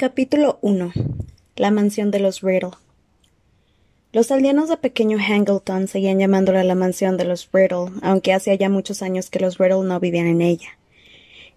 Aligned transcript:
Capítulo 0.00 0.60
1 0.62 0.92
La 1.56 1.72
mansión 1.72 2.12
de 2.12 2.20
los 2.20 2.40
Riddle 2.42 2.70
Los 4.12 4.30
aldeanos 4.30 4.68
de 4.68 4.76
pequeño 4.76 5.18
Hangleton 5.18 5.88
seguían 5.88 6.20
llamándola 6.20 6.62
la 6.62 6.76
mansión 6.76 7.16
de 7.16 7.24
los 7.24 7.48
Riddle, 7.52 7.90
aunque 8.00 8.32
hacía 8.32 8.54
ya 8.54 8.68
muchos 8.68 9.02
años 9.02 9.28
que 9.28 9.40
los 9.40 9.58
Riddle 9.58 9.82
no 9.82 9.98
vivían 9.98 10.28
en 10.28 10.40
ella. 10.40 10.78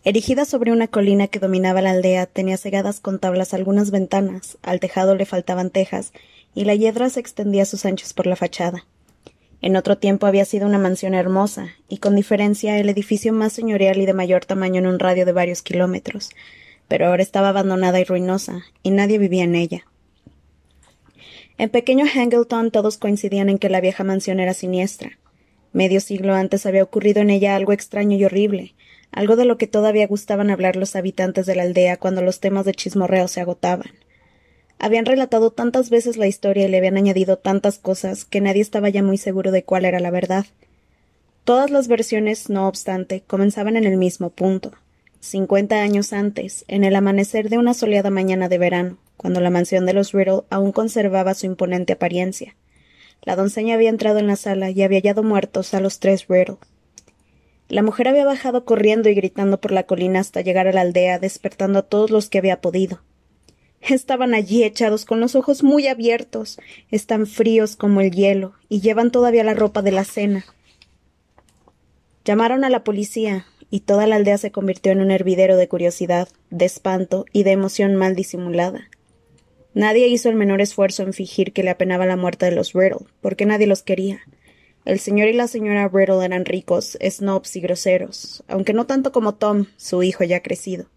Erigida 0.04 0.46
sobre 0.46 0.72
una 0.72 0.88
colina 0.88 1.28
que 1.28 1.38
dominaba 1.38 1.84
la 1.84 1.92
aldea, 1.92 2.26
tenía 2.26 2.58
cegadas 2.58 3.00
con 3.00 3.20
tablas 3.20 3.54
algunas 3.54 3.92
ventanas, 3.92 4.58
al 4.64 4.80
tejado 4.80 5.14
le 5.14 5.28
faltaban 5.28 5.70
tejas, 5.70 6.12
y 6.56 6.66
la 6.66 6.74
hiedra 6.74 7.12
se 7.12 7.20
extendía 7.20 7.62
a 7.62 7.68
sus 7.68 7.86
anchos 7.86 8.14
por 8.14 8.26
la 8.26 8.36
fachada. 8.36 8.88
En 9.62 9.76
otro 9.76 10.00
tiempo 10.00 10.26
había 10.26 10.46
sido 10.46 10.66
una 10.66 10.80
mansión 10.80 11.14
hermosa, 11.14 11.76
y 11.88 12.00
con 12.00 12.16
diferencia 12.16 12.80
el 12.80 12.90
edificio 12.90 13.34
más 13.34 13.54
señorial 13.54 14.00
y 14.00 14.08
de 14.08 14.16
mayor 14.16 14.46
tamaño 14.46 14.80
en 14.80 14.88
un 14.88 14.98
radio 14.98 15.28
de 15.28 15.32
varios 15.32 15.62
kilómetros, 15.62 16.32
pero 16.92 17.08
ahora 17.08 17.24
estaba 17.24 17.48
abandonada 17.48 18.02
y 18.02 18.04
ruinosa, 18.04 18.66
y 18.84 18.92
nadie 18.92 19.18
vivía 19.18 19.46
en 19.46 19.56
ella. 19.56 19.86
En 21.58 21.70
pequeño 21.70 22.06
Hangleton 22.06 22.70
todos 22.70 22.98
coincidían 22.98 23.48
en 23.48 23.60
que 23.60 23.70
la 23.70 23.80
vieja 23.80 24.04
mansión 24.04 24.42
era 24.42 24.54
siniestra. 24.54 25.18
Medio 25.72 26.02
siglo 26.02 26.34
antes 26.34 26.66
había 26.66 26.84
ocurrido 26.84 27.22
en 27.22 27.30
ella 27.30 27.56
algo 27.56 27.72
extraño 27.72 28.18
y 28.18 28.26
horrible, 28.26 28.76
algo 29.14 29.38
de 29.38 29.46
lo 29.46 29.58
que 29.58 29.68
todavía 29.68 30.06
gustaban 30.06 30.50
hablar 30.50 30.76
los 30.76 30.98
habitantes 30.98 31.46
de 31.46 31.56
la 31.56 31.64
aldea 31.64 31.96
cuando 31.96 32.22
los 32.22 32.42
temas 32.42 32.66
de 32.66 32.74
chismorreo 32.74 33.30
se 33.30 33.40
agotaban. 33.40 33.92
Habían 34.78 35.06
relatado 35.06 35.52
tantas 35.52 35.90
veces 35.90 36.18
la 36.18 36.28
historia 36.28 36.66
y 36.66 36.68
le 36.68 36.80
habían 36.80 36.98
añadido 36.98 37.38
tantas 37.38 37.80
cosas 37.80 38.26
que 38.26 38.42
nadie 38.42 38.62
estaba 38.62 38.90
ya 38.90 39.02
muy 39.02 39.18
seguro 39.18 39.54
de 39.54 39.64
cuál 39.64 39.86
era 39.86 40.02
la 40.02 40.12
verdad. 40.12 40.46
Todas 41.46 41.72
las 41.72 41.88
versiones, 41.88 42.50
no 42.50 42.68
obstante, 42.68 43.24
comenzaban 43.26 43.78
en 43.78 43.86
el 43.86 43.96
mismo 43.96 44.30
punto. 44.30 44.74
Cincuenta 45.22 45.84
años 45.84 46.14
antes, 46.14 46.66
en 46.68 46.84
el 46.84 46.96
amanecer 46.96 47.50
de 47.50 47.60
una 47.60 47.76
soleada 47.76 48.10
mañana 48.10 48.50
de 48.50 48.58
verano, 48.58 48.98
cuando 49.18 49.40
la 49.40 49.52
mansión 49.52 49.86
de 49.86 49.94
los 49.94 50.14
Riddle 50.14 50.42
aún 50.50 50.72
conservaba 50.72 51.36
su 51.36 51.46
imponente 51.46 51.94
apariencia. 51.94 52.56
La 53.22 53.36
doncella 53.36 53.76
había 53.76 53.92
entrado 53.92 54.18
en 54.18 54.26
la 54.26 54.36
sala 54.36 54.72
y 54.72 54.82
había 54.82 54.98
hallado 54.98 55.22
muertos 55.22 55.76
a 55.76 55.80
los 55.80 56.00
tres 56.00 56.26
Riddle. 56.28 56.58
La 57.70 57.84
mujer 57.84 58.08
había 58.08 58.26
bajado 58.26 58.66
corriendo 58.66 59.10
y 59.10 59.14
gritando 59.14 59.62
por 59.62 59.72
la 59.72 59.84
colina 59.84 60.20
hasta 60.20 60.42
llegar 60.42 60.68
a 60.68 60.74
la 60.74 60.82
aldea, 60.82 61.20
despertando 61.20 61.80
a 61.80 61.84
todos 61.84 62.10
los 62.10 62.28
que 62.28 62.40
había 62.40 62.60
podido. 62.60 63.00
Estaban 63.80 64.34
allí 64.34 64.64
echados 64.64 65.06
con 65.06 65.20
los 65.20 65.36
ojos 65.36 65.62
muy 65.62 65.88
abiertos, 65.88 66.60
están 66.90 67.28
fríos 67.28 67.76
como 67.76 68.02
el 68.02 68.10
hielo, 68.10 68.54
y 68.70 68.82
llevan 68.82 69.12
todavía 69.12 69.44
la 69.44 69.54
ropa 69.54 69.84
de 69.84 69.92
la 69.92 70.04
cena. 70.04 70.46
Llamaron 72.26 72.64
a 72.64 72.72
la 72.72 72.84
policía, 72.84 73.46
y 73.72 73.80
toda 73.80 74.06
la 74.06 74.18
aldea 74.18 74.38
se 74.38 74.52
convirtió 74.52 74.92
en 74.92 75.02
un 75.02 75.10
hervidero 75.10 75.58
de 75.58 75.68
curiosidad, 75.68 76.28
de 76.52 76.66
espanto 76.66 77.26
y 77.34 77.42
de 77.44 77.52
emoción 77.52 77.96
mal 77.96 78.16
disimulada. 78.16 78.90
Nadie 79.74 80.10
hizo 80.10 80.30
el 80.30 80.36
menor 80.36 80.60
esfuerzo 80.60 81.02
en 81.04 81.14
fingir 81.14 81.54
que 81.54 81.64
le 81.64 81.70
apenaba 81.70 82.06
la 82.06 82.18
muerte 82.18 82.46
de 82.46 82.52
los 82.52 82.74
Riddle, 82.74 83.08
porque 83.22 83.46
nadie 83.46 83.68
los 83.68 83.82
quería. 83.82 84.20
El 84.84 85.00
señor 85.00 85.30
y 85.30 85.34
la 85.34 85.48
señora 85.48 85.88
Riddle 85.88 86.26
eran 86.26 86.44
ricos, 86.44 86.98
snobs 87.02 87.56
y 87.56 87.62
groseros, 87.62 88.44
aunque 88.48 88.74
no 88.74 88.86
tanto 88.86 89.14
como 89.14 89.36
Tom, 89.36 89.68
su 89.78 90.04
hijo 90.04 90.26
ya 90.26 90.42
crecido. 90.42 90.88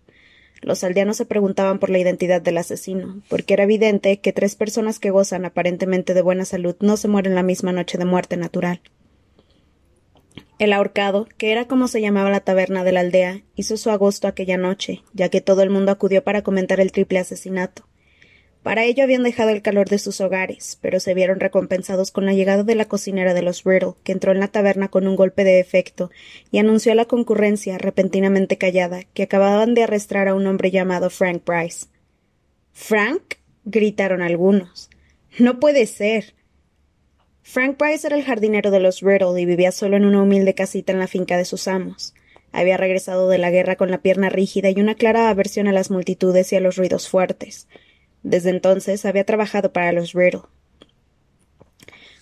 Los 0.61 0.83
aldeanos 0.83 1.19
se 1.19 1.27
preguntaban 1.27 1.79
por 1.79 1.91
la 1.91 1.99
identidad 1.99 2.41
del 2.41 2.59
asesino, 2.59 3.21
porque 3.29 3.55
era 3.55 3.65
evidente 3.65 4.19
que 4.21 4.33
tres 4.33 4.57
personas 4.57 4.99
que 4.99 5.11
gozan 5.11 5.45
aparentemente 5.45 6.15
de 6.15 6.23
buena 6.23 6.45
salud 6.45 6.75
no 6.81 6.97
se 6.97 7.07
mueren 7.07 7.35
la 7.35 7.43
misma 7.43 7.71
noche 7.71 7.99
de 7.99 8.07
muerte 8.07 8.37
natural. 8.37 8.81
El 10.59 10.73
ahorcado, 10.73 11.27
que 11.37 11.51
era 11.51 11.67
como 11.67 11.89
se 11.89 12.01
llamaba 12.01 12.31
la 12.31 12.41
taberna 12.41 12.85
de 12.85 12.93
la 12.93 13.01
aldea, 13.01 13.43
hizo 13.57 13.77
su 13.77 13.91
agosto 13.91 14.29
aquella 14.29 14.57
noche, 14.57 15.03
ya 15.13 15.29
que 15.29 15.41
todo 15.41 15.63
el 15.63 15.71
mundo 15.71 15.91
acudió 15.91 16.23
para 16.23 16.43
comentar 16.43 16.79
el 16.79 16.93
triple 16.93 17.19
asesinato. 17.19 17.87
Para 18.63 18.85
ello 18.85 19.03
habían 19.05 19.25
dejado 19.25 19.51
el 19.51 19.61
calor 19.61 19.91
de 19.91 19.99
sus 19.99 20.23
hogares, 20.23 20.79
pero 20.81 20.99
se 20.99 21.13
vieron 21.13 21.39
recompensados 21.39 22.11
con 22.11 22.25
la 22.25 22.33
llegada 22.33 22.63
de 22.63 22.75
la 22.75 22.87
cocinera 22.87 23.35
de 23.35 23.43
los 23.43 23.65
Riddle, 23.65 23.93
que 24.05 24.13
entró 24.13 24.33
en 24.33 24.41
la 24.41 24.49
taberna 24.49 24.89
con 24.89 25.07
un 25.07 25.17
golpe 25.17 25.45
de 25.45 25.61
efecto 25.61 26.11
y 26.51 26.59
anunció 26.59 26.93
a 26.93 26.95
la 26.95 27.05
concurrencia, 27.05 27.77
repentinamente 27.77 28.57
callada, 28.57 29.03
que 29.13 29.25
acababan 29.25 29.75
de 29.75 29.83
arrestar 29.83 30.29
a 30.29 30.35
un 30.35 30.47
hombre 30.47 30.71
llamado 30.71 31.11
Frank 31.11 31.43
Price. 31.43 31.89
¿Frank? 32.73 33.35
gritaron 33.67 34.23
algunos. 34.23 34.89
No 35.39 35.61
puede 35.61 35.87
ser. 35.87 36.35
Frank 37.47 37.77
Price 37.77 38.07
era 38.07 38.17
el 38.17 38.25
jardinero 38.25 38.71
de 38.71 38.81
los 38.81 39.03
Riddle 39.03 39.39
y 39.39 39.45
vivía 39.45 39.71
solo 39.71 39.99
en 39.99 40.07
una 40.07 40.23
humilde 40.23 40.55
casita 40.55 40.93
en 40.93 40.99
la 40.99 41.07
finca 41.07 41.37
de 41.37 41.45
sus 41.45 41.69
amos. 41.69 42.15
Había 42.53 42.79
regresado 42.79 43.29
de 43.29 43.37
la 43.37 43.51
guerra 43.51 43.77
con 43.77 43.91
la 43.91 44.01
pierna 44.01 44.31
rígida 44.31 44.71
y 44.71 44.81
una 44.81 44.95
clara 44.95 45.29
aversión 45.29 45.69
a 45.69 45.73
las 45.73 45.91
multitudes 45.91 46.51
y 46.53 46.57
a 46.57 46.61
los 46.61 46.77
ruidos 46.77 47.09
fuertes. 47.11 47.69
Desde 48.23 48.49
entonces 48.49 49.05
había 49.05 49.25
trabajado 49.25 49.75
para 49.75 49.93
los 49.93 50.15
Riddle. 50.15 50.41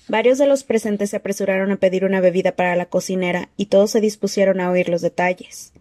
Varios 0.09 0.39
de 0.39 0.47
los 0.47 0.65
presentes 0.65 1.11
se 1.11 1.17
apresuraron 1.17 1.71
a 1.71 1.77
pedir 1.77 2.05
una 2.05 2.21
bebida 2.21 2.57
para 2.57 2.75
la 2.75 2.87
cocinera 2.87 3.49
y 3.57 3.67
todos 3.67 3.93
se 3.93 4.01
dispusieron 4.01 4.61
a 4.61 4.71
oír 4.73 4.89
los 4.89 5.03
detalles. 5.03 5.73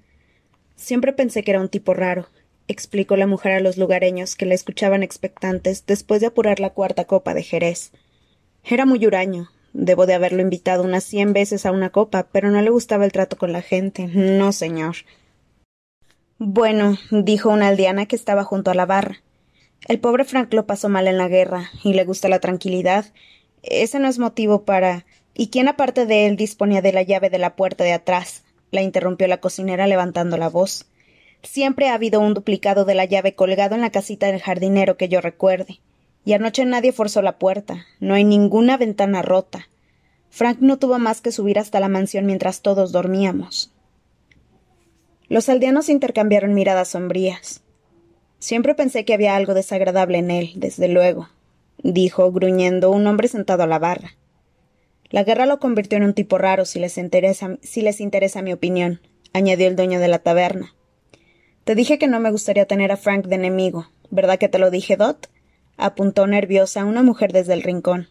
Siempre 0.75 1.13
pensé 1.13 1.41
que 1.41 1.49
era 1.49 1.61
un 1.61 1.69
tipo 1.69 1.95
raro, 1.95 2.29
explicó 2.67 3.17
la 3.17 3.25
mujer 3.25 3.53
a 3.53 3.59
los 3.59 3.77
lugareños 3.77 4.35
que 4.35 4.45
la 4.45 4.53
escuchaban 4.53 5.01
expectantes 5.01 5.87
después 5.87 6.21
de 6.21 6.27
apurar 6.27 6.59
la 6.59 6.69
cuarta 6.69 7.05
copa 7.05 7.33
de 7.33 7.41
Jerez. 7.41 7.91
Era 8.63 8.85
muy 8.85 9.05
huraño. 9.05 9.49
Debo 9.73 10.05
de 10.05 10.13
haberlo 10.13 10.41
invitado 10.41 10.83
unas 10.83 11.03
cien 11.03 11.33
veces 11.33 11.65
a 11.65 11.71
una 11.71 11.89
copa, 11.89 12.27
pero 12.31 12.51
no 12.51 12.61
le 12.61 12.69
gustaba 12.69 13.05
el 13.05 13.11
trato 13.11 13.37
con 13.37 13.53
la 13.53 13.61
gente. 13.61 14.07
No, 14.07 14.51
señor. 14.51 14.97
Bueno, 16.37 16.97
dijo 17.11 17.49
una 17.49 17.67
aldeana 17.67 18.05
que 18.05 18.15
estaba 18.15 18.43
junto 18.43 18.71
a 18.71 18.73
la 18.75 18.85
barra. 18.85 19.21
El 19.87 19.99
pobre 19.99 20.25
Frank 20.25 20.53
lo 20.53 20.65
pasó 20.65 20.89
mal 20.89 21.07
en 21.07 21.17
la 21.17 21.27
guerra 21.27 21.69
y 21.83 21.93
le 21.93 22.03
gusta 22.03 22.29
la 22.29 22.39
tranquilidad. 22.39 23.05
Ese 23.63 23.99
no 23.99 24.07
es 24.07 24.19
motivo 24.19 24.63
para. 24.63 25.05
¿Y 25.33 25.47
quién 25.47 25.67
aparte 25.67 26.05
de 26.05 26.27
él 26.27 26.35
disponía 26.35 26.81
de 26.81 26.93
la 26.93 27.03
llave 27.03 27.29
de 27.29 27.37
la 27.37 27.55
puerta 27.55 27.83
de 27.83 27.93
atrás? 27.93 28.43
la 28.71 28.81
interrumpió 28.81 29.27
la 29.27 29.39
cocinera 29.39 29.85
levantando 29.85 30.37
la 30.37 30.49
voz. 30.49 30.85
Siempre 31.43 31.89
ha 31.89 31.93
habido 31.93 32.19
un 32.19 32.33
duplicado 32.33 32.85
de 32.85 32.95
la 32.95 33.05
llave 33.05 33.35
colgado 33.35 33.75
en 33.75 33.81
la 33.81 33.91
casita 33.91 34.27
del 34.27 34.41
jardinero 34.41 34.97
que 34.97 35.09
yo 35.09 35.21
recuerde. 35.21 35.79
Y 36.23 36.33
anoche 36.33 36.65
nadie 36.65 36.91
forzó 36.91 37.21
la 37.21 37.37
puerta. 37.39 37.85
No 37.99 38.13
hay 38.13 38.23
ninguna 38.23 38.77
ventana 38.77 39.21
rota. 39.21 39.67
Frank 40.29 40.59
no 40.61 40.77
tuvo 40.77 40.97
más 40.99 41.21
que 41.21 41.31
subir 41.31 41.59
hasta 41.59 41.79
la 41.79 41.89
mansión 41.89 42.25
mientras 42.25 42.61
todos 42.61 42.91
dormíamos. 42.91 43.71
Los 45.27 45.49
aldeanos 45.49 45.89
intercambiaron 45.89 46.53
miradas 46.53 46.89
sombrías. 46.89 47.61
Siempre 48.39 48.75
pensé 48.75 49.05
que 49.05 49.13
había 49.13 49.35
algo 49.35 49.53
desagradable 49.53 50.17
en 50.17 50.31
él, 50.31 50.53
desde 50.55 50.87
luego, 50.87 51.29
dijo, 51.83 52.31
gruñendo, 52.31 52.91
un 52.91 53.05
hombre 53.07 53.27
sentado 53.27 53.63
a 53.63 53.67
la 53.67 53.77
barra. 53.77 54.15
La 55.09 55.23
guerra 55.23 55.45
lo 55.45 55.59
convirtió 55.59 55.97
en 55.97 56.05
un 56.05 56.13
tipo 56.13 56.37
raro, 56.37 56.65
si 56.65 56.79
les 56.79 56.97
interesa, 56.97 57.57
si 57.61 57.81
les 57.81 58.01
interesa 58.01 58.41
mi 58.41 58.51
opinión, 58.51 58.99
añadió 59.33 59.67
el 59.67 59.75
dueño 59.75 59.99
de 59.99 60.07
la 60.07 60.19
taberna. 60.19 60.73
Te 61.65 61.75
dije 61.75 61.99
que 61.99 62.07
no 62.07 62.19
me 62.19 62.31
gustaría 62.31 62.65
tener 62.65 62.91
a 62.91 62.97
Frank 62.97 63.27
de 63.27 63.35
enemigo, 63.35 63.87
¿verdad 64.09 64.39
que 64.39 64.49
te 64.49 64.59
lo 64.59 64.71
dije, 64.71 64.97
Dot? 64.97 65.29
Apuntó 65.77 66.27
nerviosa 66.27 66.85
una 66.85 67.03
mujer 67.03 67.33
desde 67.33 67.53
el 67.53 67.63
rincón. 67.63 68.07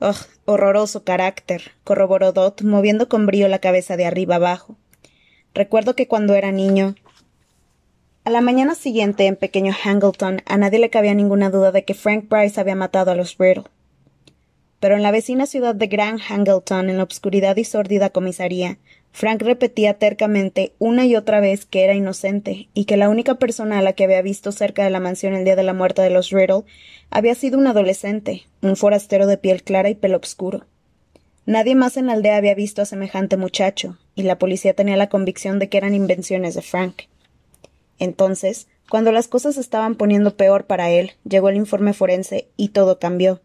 Oh, 0.00 0.14
horroroso 0.44 1.04
carácter, 1.04 1.72
corroboró 1.84 2.32
Dot, 2.32 2.62
moviendo 2.62 3.08
con 3.08 3.26
brío 3.26 3.48
la 3.48 3.60
cabeza 3.60 3.96
de 3.96 4.04
arriba 4.04 4.36
abajo. 4.36 4.76
Recuerdo 5.54 5.94
que 5.94 6.06
cuando 6.06 6.34
era 6.34 6.52
niño 6.52 6.94
a 8.26 8.30
la 8.30 8.40
mañana 8.40 8.74
siguiente, 8.74 9.26
en 9.26 9.36
pequeño 9.36 9.72
Hangleton, 9.72 10.42
a 10.46 10.56
nadie 10.56 10.80
le 10.80 10.90
cabía 10.90 11.14
ninguna 11.14 11.48
duda 11.48 11.70
de 11.70 11.84
que 11.84 11.94
Frank 11.94 12.26
Price 12.28 12.60
había 12.60 12.74
matado 12.74 13.12
a 13.12 13.14
los 13.14 13.38
Riddle. 13.38 13.66
Pero 14.80 14.96
en 14.96 15.04
la 15.04 15.12
vecina 15.12 15.46
ciudad 15.46 15.76
de 15.76 15.86
Grand 15.86 16.18
Hangleton, 16.20 16.90
en 16.90 16.96
la 16.96 17.04
obscuridad 17.04 17.56
y 17.56 17.62
sórdida 17.62 18.10
comisaría, 18.10 18.78
Frank 19.16 19.40
repetía 19.40 19.94
tercamente 19.94 20.74
una 20.78 21.06
y 21.06 21.16
otra 21.16 21.40
vez 21.40 21.64
que 21.64 21.84
era 21.84 21.94
inocente 21.94 22.68
y 22.74 22.84
que 22.84 22.98
la 22.98 23.08
única 23.08 23.36
persona 23.36 23.78
a 23.78 23.82
la 23.82 23.94
que 23.94 24.04
había 24.04 24.20
visto 24.20 24.52
cerca 24.52 24.84
de 24.84 24.90
la 24.90 25.00
mansión 25.00 25.32
el 25.32 25.46
día 25.46 25.56
de 25.56 25.62
la 25.62 25.72
muerte 25.72 26.02
de 26.02 26.10
los 26.10 26.28
Riddle 26.28 26.64
había 27.08 27.34
sido 27.34 27.58
un 27.58 27.66
adolescente, 27.66 28.42
un 28.60 28.76
forastero 28.76 29.26
de 29.26 29.38
piel 29.38 29.62
clara 29.62 29.88
y 29.88 29.94
pelo 29.94 30.18
oscuro. 30.18 30.66
Nadie 31.46 31.74
más 31.74 31.96
en 31.96 32.08
la 32.08 32.12
aldea 32.12 32.36
había 32.36 32.54
visto 32.54 32.82
a 32.82 32.84
semejante 32.84 33.38
muchacho, 33.38 33.96
y 34.14 34.24
la 34.24 34.38
policía 34.38 34.74
tenía 34.74 34.98
la 34.98 35.08
convicción 35.08 35.58
de 35.58 35.70
que 35.70 35.78
eran 35.78 35.94
invenciones 35.94 36.54
de 36.54 36.60
Frank. 36.60 37.04
Entonces, 37.98 38.68
cuando 38.90 39.12
las 39.12 39.28
cosas 39.28 39.56
estaban 39.56 39.94
poniendo 39.94 40.36
peor 40.36 40.66
para 40.66 40.90
él, 40.90 41.12
llegó 41.24 41.48
el 41.48 41.56
informe 41.56 41.94
forense 41.94 42.48
y 42.58 42.68
todo 42.68 42.98
cambió. 42.98 43.40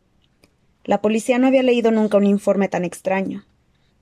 La 0.83 0.99
policía 0.99 1.39
no 1.39 1.47
había 1.47 1.63
leído 1.63 1.91
nunca 1.91 2.17
un 2.17 2.25
informe 2.25 2.67
tan 2.67 2.83
extraño. 2.83 3.45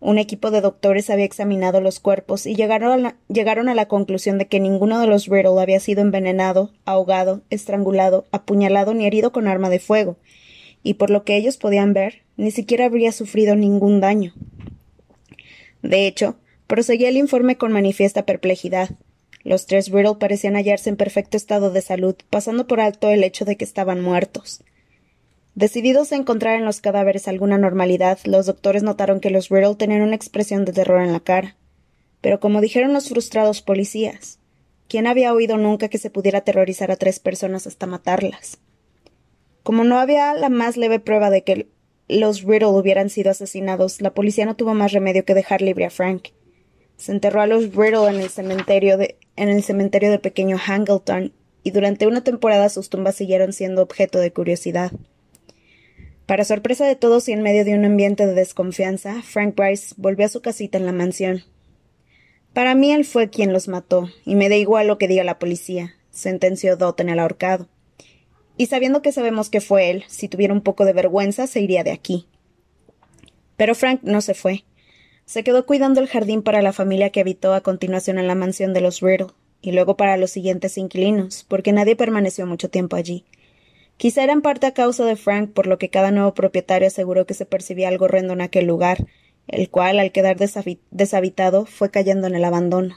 Un 0.01 0.17
equipo 0.17 0.49
de 0.49 0.61
doctores 0.61 1.09
había 1.09 1.25
examinado 1.25 1.81
los 1.81 1.99
cuerpos 1.99 2.45
y 2.45 2.55
llegaron 2.55 2.91
a, 2.91 2.97
la, 2.97 3.15
llegaron 3.27 3.67
a 3.67 3.75
la 3.75 3.87
conclusión 3.87 4.37
de 4.37 4.47
que 4.47 4.61
ninguno 4.61 4.99
de 4.99 5.07
los 5.07 5.27
Riddle 5.27 5.61
había 5.61 5.79
sido 5.81 6.01
envenenado, 6.01 6.71
ahogado, 6.85 7.41
estrangulado, 7.49 8.25
apuñalado 8.31 8.93
ni 8.93 9.05
herido 9.05 9.33
con 9.33 9.47
arma 9.47 9.69
de 9.69 9.79
fuego, 9.79 10.17
y 10.83 10.93
por 10.93 11.09
lo 11.09 11.25
que 11.25 11.35
ellos 11.35 11.57
podían 11.57 11.93
ver, 11.93 12.21
ni 12.37 12.51
siquiera 12.51 12.85
habría 12.85 13.11
sufrido 13.11 13.57
ningún 13.57 13.99
daño. 13.99 14.33
De 15.81 16.07
hecho, 16.07 16.37
proseguía 16.67 17.09
el 17.09 17.17
informe 17.17 17.57
con 17.57 17.73
manifiesta 17.73 18.25
perplejidad. 18.25 18.91
Los 19.43 19.65
tres 19.65 19.89
Riddle 19.89 20.15
parecían 20.15 20.55
hallarse 20.55 20.89
en 20.89 20.95
perfecto 20.95 21.35
estado 21.35 21.71
de 21.71 21.81
salud, 21.81 22.15
pasando 22.29 22.67
por 22.67 22.79
alto 22.79 23.09
el 23.09 23.23
hecho 23.25 23.43
de 23.43 23.57
que 23.57 23.65
estaban 23.65 23.99
muertos. 24.01 24.63
Decididos 25.55 26.11
a 26.11 26.15
encontrar 26.15 26.55
en 26.55 26.65
los 26.65 26.79
cadáveres 26.79 27.27
alguna 27.27 27.57
normalidad, 27.57 28.19
los 28.23 28.45
doctores 28.45 28.83
notaron 28.83 29.19
que 29.19 29.29
los 29.29 29.49
Riddle 29.49 29.75
tenían 29.75 30.01
una 30.01 30.15
expresión 30.15 30.63
de 30.63 30.73
terror 30.73 31.01
en 31.01 31.11
la 31.11 31.19
cara. 31.19 31.57
Pero 32.21 32.39
como 32.39 32.61
dijeron 32.61 32.93
los 32.93 33.09
frustrados 33.09 33.61
policías, 33.61 34.39
¿quién 34.87 35.07
había 35.07 35.33
oído 35.33 35.57
nunca 35.57 35.89
que 35.89 35.97
se 35.97 36.09
pudiera 36.09 36.39
aterrorizar 36.39 36.91
a 36.91 36.97
tres 36.97 37.19
personas 37.19 37.67
hasta 37.67 37.87
matarlas? 37.87 38.59
Como 39.63 39.83
no 39.83 39.99
había 39.99 40.33
la 40.33 40.49
más 40.49 40.77
leve 40.77 40.99
prueba 40.99 41.29
de 41.29 41.43
que 41.43 41.67
los 42.07 42.43
Riddle 42.43 42.67
hubieran 42.67 43.09
sido 43.09 43.31
asesinados, 43.31 44.01
la 44.01 44.13
policía 44.13 44.45
no 44.45 44.55
tuvo 44.55 44.73
más 44.73 44.91
remedio 44.91 45.25
que 45.25 45.33
dejar 45.35 45.61
libre 45.61 45.85
a 45.85 45.89
Frank. 45.89 46.29
Se 46.97 47.11
enterró 47.11 47.41
a 47.41 47.47
los 47.47 47.75
Riddle 47.75 48.07
en 48.09 48.15
el 48.15 48.29
cementerio 48.29 48.97
de, 48.97 49.17
en 49.35 49.49
el 49.49 49.63
cementerio 49.63 50.09
de 50.09 50.19
pequeño 50.19 50.57
Hangleton, 50.57 51.33
y 51.63 51.71
durante 51.71 52.07
una 52.07 52.23
temporada 52.23 52.69
sus 52.69 52.89
tumbas 52.89 53.15
siguieron 53.15 53.53
siendo 53.53 53.81
objeto 53.81 54.19
de 54.19 54.31
curiosidad. 54.31 54.91
Para 56.29 56.45
sorpresa 56.45 56.85
de 56.85 56.95
todos 56.95 57.27
y 57.27 57.31
en 57.31 57.41
medio 57.41 57.65
de 57.65 57.73
un 57.73 57.83
ambiente 57.85 58.27
de 58.27 58.35
desconfianza, 58.35 59.23
Frank 59.23 59.55
Bryce 59.55 59.95
volvió 59.97 60.27
a 60.27 60.29
su 60.29 60.43
casita 60.43 60.77
en 60.77 60.85
la 60.85 60.91
mansión. 60.91 61.41
Para 62.53 62.75
mí 62.75 62.91
él 62.91 63.03
fue 63.03 63.31
quien 63.31 63.51
los 63.51 63.67
mató, 63.67 64.11
y 64.25 64.35
me 64.35 64.47
da 64.47 64.55
igual 64.55 64.85
lo 64.85 64.99
que 64.99 65.07
diga 65.07 65.23
la 65.23 65.39
policía, 65.39 65.95
sentenció 66.11 66.77
Dot 66.77 66.99
en 66.99 67.09
el 67.09 67.17
ahorcado. 67.17 67.67
Y 68.57 68.67
sabiendo 68.67 69.01
que 69.01 69.11
sabemos 69.11 69.49
que 69.49 69.59
fue 69.59 69.89
él, 69.89 70.03
si 70.07 70.27
tuviera 70.27 70.53
un 70.53 70.61
poco 70.61 70.85
de 70.85 70.93
vergüenza, 70.93 71.47
se 71.47 71.61
iría 71.61 71.83
de 71.83 71.93
aquí. 71.93 72.27
Pero 73.57 73.73
Frank 73.73 74.01
no 74.03 74.21
se 74.21 74.35
fue. 74.35 74.65
Se 75.25 75.43
quedó 75.43 75.65
cuidando 75.65 75.99
el 75.99 76.07
jardín 76.07 76.43
para 76.43 76.61
la 76.61 76.73
familia 76.73 77.09
que 77.09 77.21
habitó 77.21 77.55
a 77.55 77.61
continuación 77.61 78.19
en 78.19 78.27
la 78.27 78.35
mansión 78.35 78.71
de 78.75 78.81
los 78.81 78.99
Riddle, 78.99 79.33
y 79.63 79.71
luego 79.71 79.97
para 79.97 80.15
los 80.15 80.29
siguientes 80.29 80.77
inquilinos, 80.77 81.43
porque 81.47 81.73
nadie 81.73 81.95
permaneció 81.95 82.45
mucho 82.45 82.69
tiempo 82.69 82.97
allí. 82.97 83.25
Quizá 83.99 84.23
era 84.23 84.31
en 84.31 84.41
parte 84.41 84.65
a 84.65 84.73
causa 84.73 85.03
de 85.03 85.17
Frank, 85.17 85.51
por 85.51 85.67
lo 85.67 85.77
que 85.77 85.89
cada 85.89 86.09
nuevo 86.09 86.33
propietario 86.33 86.87
aseguró 86.87 87.25
que 87.25 87.33
se 87.33 87.45
percibía 87.45 87.89
algo 87.89 88.05
horrendo 88.05 88.31
en 88.31 88.39
aquel 88.39 88.65
lugar, 88.65 89.05
el 89.45 89.69
cual, 89.69 89.99
al 89.99 90.13
quedar 90.13 90.37
deshabitado, 90.37 91.65
fue 91.65 91.91
cayendo 91.91 92.25
en 92.25 92.35
el 92.35 92.45
abandono. 92.45 92.95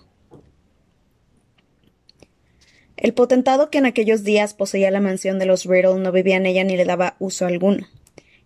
El 2.96 3.14
potentado 3.14 3.69
que 3.69 3.78
en 3.78 3.87
aquellos 3.87 4.22
días 4.22 4.54
poseía 4.54 4.93
la 4.93 5.00
mansión 5.00 5.40
de 5.40 5.46
los 5.46 5.64
Riddle 5.64 5.99
no 5.99 6.12
vivía 6.12 6.37
en 6.37 6.46
ella 6.46 6.62
ni 6.62 6.76
le 6.76 6.84
daba 6.84 7.16
uso 7.19 7.46
alguno. 7.46 7.88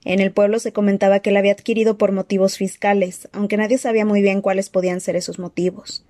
En 0.06 0.20
el 0.20 0.32
pueblo 0.32 0.58
se 0.58 0.72
comentaba 0.72 1.20
que 1.20 1.32
la 1.32 1.40
había 1.40 1.52
adquirido 1.52 1.98
por 1.98 2.12
motivos 2.12 2.56
fiscales, 2.56 3.28
aunque 3.32 3.58
nadie 3.58 3.76
sabía 3.76 4.06
muy 4.06 4.22
bien 4.22 4.40
cuáles 4.40 4.70
podían 4.70 5.02
ser 5.02 5.14
esos 5.14 5.38
motivos. 5.38 6.06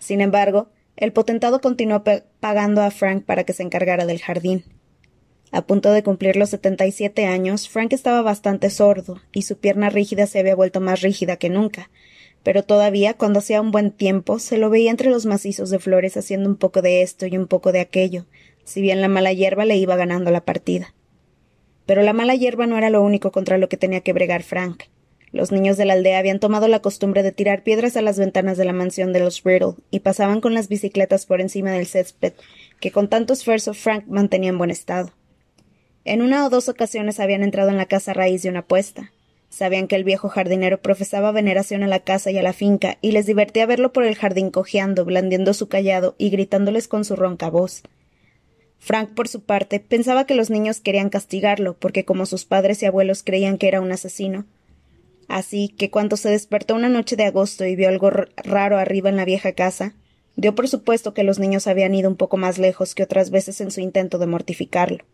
Sin 0.00 0.20
embargo, 0.20 0.66
el 0.96 1.12
potentado 1.12 1.60
continuó 1.60 2.02
pagando 2.40 2.82
a 2.82 2.90
Frank 2.90 3.24
para 3.24 3.44
que 3.44 3.52
se 3.52 3.62
encargara 3.62 4.04
del 4.04 4.20
jardín. 4.20 4.64
A 5.52 5.66
punto 5.66 5.92
de 5.92 6.02
cumplir 6.02 6.36
los 6.36 6.50
setenta 6.50 6.86
y 6.86 6.92
siete 6.92 7.26
años, 7.26 7.68
Frank 7.68 7.92
estaba 7.92 8.22
bastante 8.22 8.68
sordo, 8.68 9.20
y 9.32 9.42
su 9.42 9.58
pierna 9.58 9.90
rígida 9.90 10.26
se 10.26 10.40
había 10.40 10.56
vuelto 10.56 10.80
más 10.80 11.02
rígida 11.02 11.36
que 11.36 11.50
nunca. 11.50 11.90
Pero 12.42 12.62
todavía, 12.62 13.14
cuando 13.14 13.38
hacía 13.38 13.60
un 13.60 13.70
buen 13.70 13.90
tiempo, 13.90 14.38
se 14.38 14.58
lo 14.58 14.70
veía 14.70 14.90
entre 14.90 15.10
los 15.10 15.26
macizos 15.26 15.70
de 15.70 15.78
flores 15.78 16.16
haciendo 16.16 16.48
un 16.48 16.56
poco 16.56 16.82
de 16.82 17.02
esto 17.02 17.26
y 17.26 17.36
un 17.36 17.46
poco 17.46 17.72
de 17.72 17.80
aquello, 17.80 18.26
si 18.64 18.80
bien 18.80 19.00
la 19.00 19.08
mala 19.08 19.32
hierba 19.32 19.64
le 19.64 19.76
iba 19.76 19.96
ganando 19.96 20.30
la 20.30 20.44
partida. 20.44 20.94
Pero 21.86 22.02
la 22.02 22.12
mala 22.12 22.34
hierba 22.34 22.66
no 22.66 22.76
era 22.76 22.90
lo 22.90 23.02
único 23.02 23.30
contra 23.30 23.58
lo 23.58 23.68
que 23.68 23.76
tenía 23.76 24.00
que 24.00 24.12
bregar 24.12 24.42
Frank. 24.42 24.84
Los 25.32 25.52
niños 25.52 25.76
de 25.76 25.84
la 25.84 25.92
aldea 25.94 26.18
habían 26.18 26.40
tomado 26.40 26.66
la 26.66 26.80
costumbre 26.80 27.22
de 27.22 27.32
tirar 27.32 27.62
piedras 27.62 27.96
a 27.96 28.02
las 28.02 28.18
ventanas 28.18 28.56
de 28.56 28.64
la 28.64 28.72
mansión 28.72 29.12
de 29.12 29.20
los 29.20 29.42
Riddle 29.44 29.74
y 29.90 30.00
pasaban 30.00 30.40
con 30.40 30.54
las 30.54 30.68
bicicletas 30.68 31.26
por 31.26 31.40
encima 31.40 31.72
del 31.72 31.86
césped, 31.86 32.32
que 32.80 32.90
con 32.90 33.08
tanto 33.08 33.32
esfuerzo 33.32 33.74
Frank 33.74 34.04
mantenía 34.06 34.50
en 34.50 34.58
buen 34.58 34.70
estado. 34.70 35.12
En 36.08 36.22
una 36.22 36.46
o 36.46 36.50
dos 36.50 36.68
ocasiones 36.68 37.18
habían 37.18 37.42
entrado 37.42 37.70
en 37.70 37.76
la 37.76 37.86
casa 37.86 38.12
a 38.12 38.14
raíz 38.14 38.40
de 38.44 38.48
una 38.48 38.60
apuesta. 38.60 39.10
Sabían 39.48 39.88
que 39.88 39.96
el 39.96 40.04
viejo 40.04 40.28
jardinero 40.28 40.80
profesaba 40.80 41.32
veneración 41.32 41.82
a 41.82 41.88
la 41.88 41.98
casa 41.98 42.30
y 42.30 42.38
a 42.38 42.44
la 42.44 42.52
finca, 42.52 42.96
y 43.00 43.10
les 43.10 43.26
divertía 43.26 43.66
verlo 43.66 43.92
por 43.92 44.04
el 44.04 44.14
jardín 44.14 44.52
cojeando, 44.52 45.04
blandiendo 45.04 45.52
su 45.52 45.68
callado 45.68 46.14
y 46.16 46.30
gritándoles 46.30 46.86
con 46.86 47.04
su 47.04 47.16
ronca 47.16 47.50
voz. 47.50 47.82
Frank, 48.78 49.14
por 49.14 49.26
su 49.26 49.40
parte, 49.40 49.80
pensaba 49.80 50.26
que 50.26 50.36
los 50.36 50.48
niños 50.48 50.78
querían 50.78 51.10
castigarlo, 51.10 51.74
porque 51.74 52.04
como 52.04 52.24
sus 52.24 52.44
padres 52.44 52.80
y 52.84 52.86
abuelos 52.86 53.24
creían 53.24 53.58
que 53.58 53.66
era 53.66 53.80
un 53.80 53.90
asesino. 53.90 54.46
Así 55.26 55.70
que 55.70 55.90
cuando 55.90 56.16
se 56.16 56.30
despertó 56.30 56.76
una 56.76 56.88
noche 56.88 57.16
de 57.16 57.24
agosto 57.24 57.64
y 57.64 57.74
vio 57.74 57.88
algo 57.88 58.12
raro 58.12 58.78
arriba 58.78 59.08
en 59.08 59.16
la 59.16 59.24
vieja 59.24 59.54
casa, 59.54 59.96
dio 60.36 60.54
por 60.54 60.68
supuesto 60.68 61.14
que 61.14 61.24
los 61.24 61.40
niños 61.40 61.66
habían 61.66 61.96
ido 61.96 62.08
un 62.08 62.16
poco 62.16 62.36
más 62.36 62.58
lejos 62.58 62.94
que 62.94 63.02
otras 63.02 63.30
veces 63.30 63.60
en 63.60 63.72
su 63.72 63.80
intento 63.80 64.18
de 64.18 64.28
mortificarlo. 64.28 65.04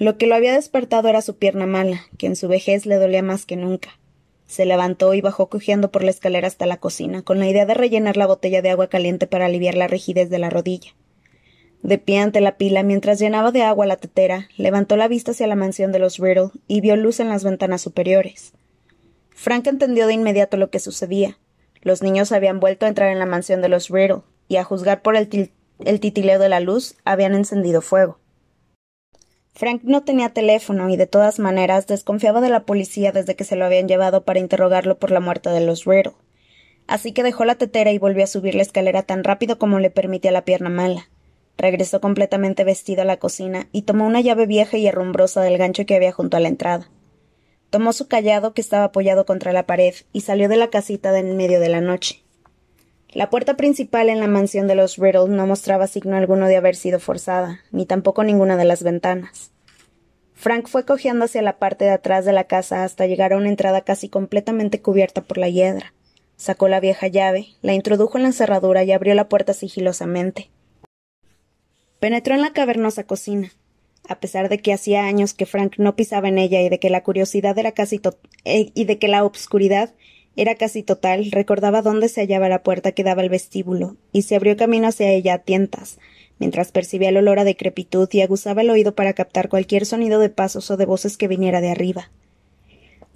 Lo 0.00 0.16
que 0.16 0.26
lo 0.26 0.34
había 0.34 0.54
despertado 0.54 1.10
era 1.10 1.20
su 1.20 1.36
pierna 1.36 1.66
mala, 1.66 2.06
que 2.16 2.26
en 2.26 2.34
su 2.34 2.48
vejez 2.48 2.86
le 2.86 2.94
dolía 2.94 3.22
más 3.22 3.44
que 3.44 3.56
nunca. 3.56 3.90
Se 4.46 4.64
levantó 4.64 5.12
y 5.12 5.20
bajó 5.20 5.50
cojeando 5.50 5.90
por 5.90 6.02
la 6.02 6.10
escalera 6.10 6.48
hasta 6.48 6.64
la 6.64 6.78
cocina, 6.78 7.20
con 7.20 7.38
la 7.38 7.46
idea 7.46 7.66
de 7.66 7.74
rellenar 7.74 8.16
la 8.16 8.26
botella 8.26 8.62
de 8.62 8.70
agua 8.70 8.88
caliente 8.88 9.26
para 9.26 9.44
aliviar 9.44 9.74
la 9.74 9.88
rigidez 9.88 10.30
de 10.30 10.38
la 10.38 10.48
rodilla. 10.48 10.92
De 11.82 11.98
pie 11.98 12.20
ante 12.20 12.40
la 12.40 12.56
pila, 12.56 12.82
mientras 12.82 13.18
llenaba 13.18 13.52
de 13.52 13.60
agua 13.60 13.84
la 13.84 13.98
tetera, 13.98 14.48
levantó 14.56 14.96
la 14.96 15.06
vista 15.06 15.32
hacia 15.32 15.46
la 15.46 15.54
mansión 15.54 15.92
de 15.92 15.98
los 15.98 16.16
Riddle 16.16 16.48
y 16.66 16.80
vio 16.80 16.96
luz 16.96 17.20
en 17.20 17.28
las 17.28 17.44
ventanas 17.44 17.82
superiores. 17.82 18.54
Frank 19.28 19.66
entendió 19.66 20.06
de 20.06 20.14
inmediato 20.14 20.56
lo 20.56 20.70
que 20.70 20.78
sucedía. 20.78 21.36
Los 21.82 22.02
niños 22.02 22.32
habían 22.32 22.58
vuelto 22.58 22.86
a 22.86 22.88
entrar 22.88 23.10
en 23.10 23.18
la 23.18 23.26
mansión 23.26 23.60
de 23.60 23.68
los 23.68 23.90
Riddle, 23.90 24.22
y 24.48 24.56
a 24.56 24.64
juzgar 24.64 25.02
por 25.02 25.14
el, 25.14 25.50
el 25.84 26.00
titileo 26.00 26.38
de 26.38 26.48
la 26.48 26.60
luz, 26.60 26.96
habían 27.04 27.34
encendido 27.34 27.82
fuego. 27.82 28.19
Frank 29.60 29.82
no 29.84 30.04
tenía 30.04 30.30
teléfono 30.30 30.88
y 30.88 30.96
de 30.96 31.06
todas 31.06 31.38
maneras 31.38 31.86
desconfiaba 31.86 32.40
de 32.40 32.48
la 32.48 32.64
policía 32.64 33.12
desde 33.12 33.36
que 33.36 33.44
se 33.44 33.56
lo 33.56 33.66
habían 33.66 33.88
llevado 33.88 34.24
para 34.24 34.38
interrogarlo 34.38 34.98
por 34.98 35.10
la 35.10 35.20
muerte 35.20 35.50
de 35.50 35.60
los 35.60 35.84
Riddle. 35.84 36.14
Así 36.86 37.12
que 37.12 37.22
dejó 37.22 37.44
la 37.44 37.56
tetera 37.56 37.92
y 37.92 37.98
volvió 37.98 38.24
a 38.24 38.26
subir 38.26 38.54
la 38.54 38.62
escalera 38.62 39.02
tan 39.02 39.22
rápido 39.22 39.58
como 39.58 39.78
le 39.78 39.90
permitía 39.90 40.32
la 40.32 40.46
pierna 40.46 40.70
mala. 40.70 41.10
Regresó 41.58 42.00
completamente 42.00 42.64
vestido 42.64 43.02
a 43.02 43.04
la 43.04 43.18
cocina 43.18 43.68
y 43.70 43.82
tomó 43.82 44.06
una 44.06 44.22
llave 44.22 44.46
vieja 44.46 44.78
y 44.78 44.86
herrumbrosa 44.86 45.42
del 45.42 45.58
gancho 45.58 45.84
que 45.84 45.94
había 45.94 46.10
junto 46.10 46.38
a 46.38 46.40
la 46.40 46.48
entrada. 46.48 46.90
Tomó 47.68 47.92
su 47.92 48.08
callado 48.08 48.54
que 48.54 48.62
estaba 48.62 48.84
apoyado 48.84 49.26
contra 49.26 49.52
la 49.52 49.66
pared 49.66 49.92
y 50.14 50.22
salió 50.22 50.48
de 50.48 50.56
la 50.56 50.70
casita 50.70 51.18
en 51.18 51.36
medio 51.36 51.60
de 51.60 51.68
la 51.68 51.82
noche. 51.82 52.24
La 53.12 53.28
puerta 53.28 53.56
principal 53.56 54.08
en 54.08 54.20
la 54.20 54.28
mansión 54.28 54.68
de 54.68 54.76
los 54.76 54.96
Riddle 54.96 55.28
no 55.28 55.44
mostraba 55.44 55.88
signo 55.88 56.16
alguno 56.16 56.46
de 56.46 56.56
haber 56.56 56.76
sido 56.76 57.00
forzada, 57.00 57.60
ni 57.72 57.84
tampoco 57.84 58.22
ninguna 58.22 58.56
de 58.56 58.64
las 58.64 58.84
ventanas. 58.84 59.50
Frank 60.34 60.68
fue 60.68 60.86
cojeando 60.86 61.24
hacia 61.24 61.42
la 61.42 61.58
parte 61.58 61.84
de 61.84 61.90
atrás 61.90 62.24
de 62.24 62.32
la 62.32 62.44
casa 62.44 62.84
hasta 62.84 63.06
llegar 63.06 63.32
a 63.32 63.36
una 63.36 63.48
entrada 63.48 63.80
casi 63.80 64.08
completamente 64.08 64.80
cubierta 64.80 65.22
por 65.22 65.38
la 65.38 65.48
hiedra. 65.48 65.92
Sacó 66.36 66.68
la 66.68 66.78
vieja 66.78 67.08
llave, 67.08 67.48
la 67.62 67.74
introdujo 67.74 68.16
en 68.16 68.22
la 68.22 68.32
cerradura 68.32 68.84
y 68.84 68.92
abrió 68.92 69.14
la 69.14 69.28
puerta 69.28 69.54
sigilosamente. 69.54 70.48
Penetró 71.98 72.34
en 72.34 72.42
la 72.42 72.52
cavernosa 72.52 73.04
cocina. 73.04 73.52
A 74.08 74.20
pesar 74.20 74.48
de 74.48 74.58
que 74.58 74.72
hacía 74.72 75.04
años 75.04 75.34
que 75.34 75.44
Frank 75.44 75.74
no 75.76 75.96
pisaba 75.96 76.28
en 76.28 76.38
ella 76.38 76.62
y 76.62 76.70
de 76.70 76.78
que 76.78 76.88
la 76.88 77.02
curiosidad 77.02 77.58
era 77.58 77.72
casi 77.72 78.00
eh, 78.44 78.70
y 78.72 78.84
de 78.84 78.98
que 78.98 79.08
la 79.08 79.24
obscuridad 79.24 79.92
era 80.36 80.54
casi 80.54 80.82
total, 80.82 81.30
recordaba 81.32 81.82
dónde 81.82 82.08
se 82.08 82.20
hallaba 82.20 82.48
la 82.48 82.62
puerta 82.62 82.92
que 82.92 83.04
daba 83.04 83.22
al 83.22 83.28
vestíbulo, 83.28 83.96
y 84.12 84.22
se 84.22 84.36
abrió 84.36 84.56
camino 84.56 84.88
hacia 84.88 85.10
ella 85.10 85.34
a 85.34 85.38
tientas, 85.38 85.98
mientras 86.38 86.72
percibía 86.72 87.08
el 87.08 87.16
olor 87.16 87.38
a 87.38 87.44
decrepitud 87.44 88.08
y 88.12 88.20
aguzaba 88.20 88.62
el 88.62 88.70
oído 88.70 88.94
para 88.94 89.12
captar 89.12 89.48
cualquier 89.48 89.86
sonido 89.86 90.20
de 90.20 90.30
pasos 90.30 90.70
o 90.70 90.76
de 90.76 90.86
voces 90.86 91.16
que 91.16 91.28
viniera 91.28 91.60
de 91.60 91.70
arriba. 91.70 92.10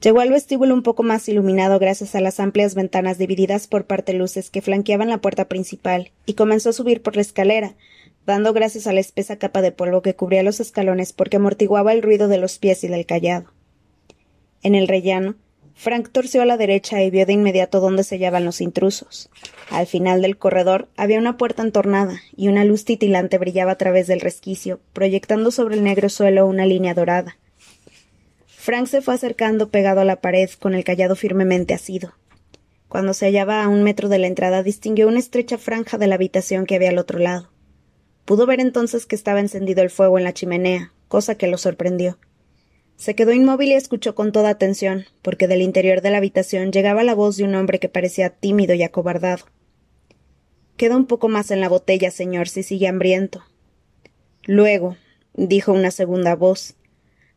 Llegó 0.02 0.21
al 0.21 0.30
vestíbulo 0.30 0.75
un 0.75 0.83
poco 0.83 1.02
más 1.02 1.26
iluminado 1.28 1.78
gracias 1.78 2.14
a 2.14 2.21
las 2.21 2.38
amplias 2.38 2.75
ventanas 2.75 3.16
divididas 3.16 3.68
por 3.68 3.87
parte 3.87 4.12
luces 4.12 4.50
que 4.50 4.61
flanqueaban 4.61 5.09
la 5.09 5.18
puerta 5.18 5.49
principal, 5.49 6.11
y 6.26 6.35
comenzó 6.35 6.71
a 6.71 6.75
subir 6.75 7.00
por 7.00 7.16
la 7.16 7.23
escalera, 7.23 7.75
dando 8.26 8.52
gracias 8.52 8.87
a 8.87 8.92
la 8.92 9.00
espesa 9.00 9.38
capa 9.38 9.62
de 9.62 9.73
polvo 9.73 10.02
que 10.02 10.14
cubría 10.14 10.42
los 10.42 10.61
escalones 10.61 11.12
porque 11.12 11.37
amortiguaba 11.37 11.92
el 11.92 12.02
ruido 12.02 12.28
de 12.28 12.38
los 12.38 12.59
pies 12.59 12.85
y 12.85 12.88
del 12.88 13.06
callado. 13.06 13.52
En 14.62 14.75
el 14.75 14.88
rellano, 14.88 15.37
Frank 15.74 16.10
torció 16.10 16.42
a 16.42 16.46
la 16.46 16.56
derecha 16.56 17.02
y 17.02 17.10
vio 17.10 17.26
de 17.26 17.32
inmediato 17.32 17.80
dónde 17.80 18.04
se 18.04 18.16
hallaban 18.16 18.44
los 18.44 18.60
intrusos. 18.60 19.28
Al 19.70 19.86
final 19.86 20.22
del 20.22 20.38
corredor 20.38 20.88
había 20.96 21.18
una 21.18 21.36
puerta 21.36 21.62
entornada 21.62 22.20
y 22.36 22.48
una 22.48 22.64
luz 22.64 22.84
titilante 22.84 23.38
brillaba 23.38 23.72
a 23.72 23.78
través 23.78 24.06
del 24.06 24.20
resquicio, 24.20 24.80
proyectando 24.92 25.50
sobre 25.50 25.74
el 25.74 25.82
negro 25.82 26.08
suelo 26.08 26.46
una 26.46 26.64
línea 26.64 26.94
dorada. 26.94 27.36
Frank 28.46 28.86
se 28.86 29.02
fue 29.02 29.14
acercando 29.14 29.68
pegado 29.68 30.00
a 30.00 30.04
la 30.04 30.20
pared 30.20 30.48
con 30.58 30.74
el 30.74 30.84
callado 30.84 31.16
firmemente 31.16 31.74
asido. 31.74 32.14
Cuando 32.88 33.12
se 33.12 33.26
hallaba 33.26 33.62
a 33.62 33.68
un 33.68 33.82
metro 33.82 34.08
de 34.08 34.18
la 34.18 34.28
entrada 34.28 34.62
distinguió 34.62 35.08
una 35.08 35.18
estrecha 35.18 35.58
franja 35.58 35.98
de 35.98 36.06
la 36.06 36.14
habitación 36.14 36.64
que 36.64 36.76
había 36.76 36.90
al 36.90 36.98
otro 36.98 37.18
lado. 37.18 37.50
Pudo 38.24 38.46
ver 38.46 38.60
entonces 38.60 39.04
que 39.04 39.16
estaba 39.16 39.40
encendido 39.40 39.82
el 39.82 39.90
fuego 39.90 40.16
en 40.16 40.24
la 40.24 40.32
chimenea, 40.32 40.92
cosa 41.08 41.34
que 41.34 41.48
lo 41.48 41.58
sorprendió. 41.58 42.18
Se 42.96 43.14
quedó 43.14 43.32
inmóvil 43.32 43.70
y 43.70 43.74
escuchó 43.74 44.14
con 44.14 44.32
toda 44.32 44.50
atención, 44.50 45.06
porque 45.22 45.48
del 45.48 45.62
interior 45.62 46.00
de 46.00 46.10
la 46.10 46.18
habitación 46.18 46.72
llegaba 46.72 47.02
la 47.04 47.14
voz 47.14 47.36
de 47.36 47.44
un 47.44 47.54
hombre 47.54 47.78
que 47.78 47.88
parecía 47.88 48.30
tímido 48.30 48.74
y 48.74 48.82
acobardado. 48.82 49.46
Queda 50.76 50.96
un 50.96 51.06
poco 51.06 51.28
más 51.28 51.50
en 51.50 51.60
la 51.60 51.68
botella, 51.68 52.10
señor, 52.10 52.48
si 52.48 52.62
sigue 52.62 52.88
hambriento. 52.88 53.44
Luego, 54.44 54.96
dijo 55.34 55.72
una 55.72 55.90
segunda 55.90 56.34
voz. 56.34 56.74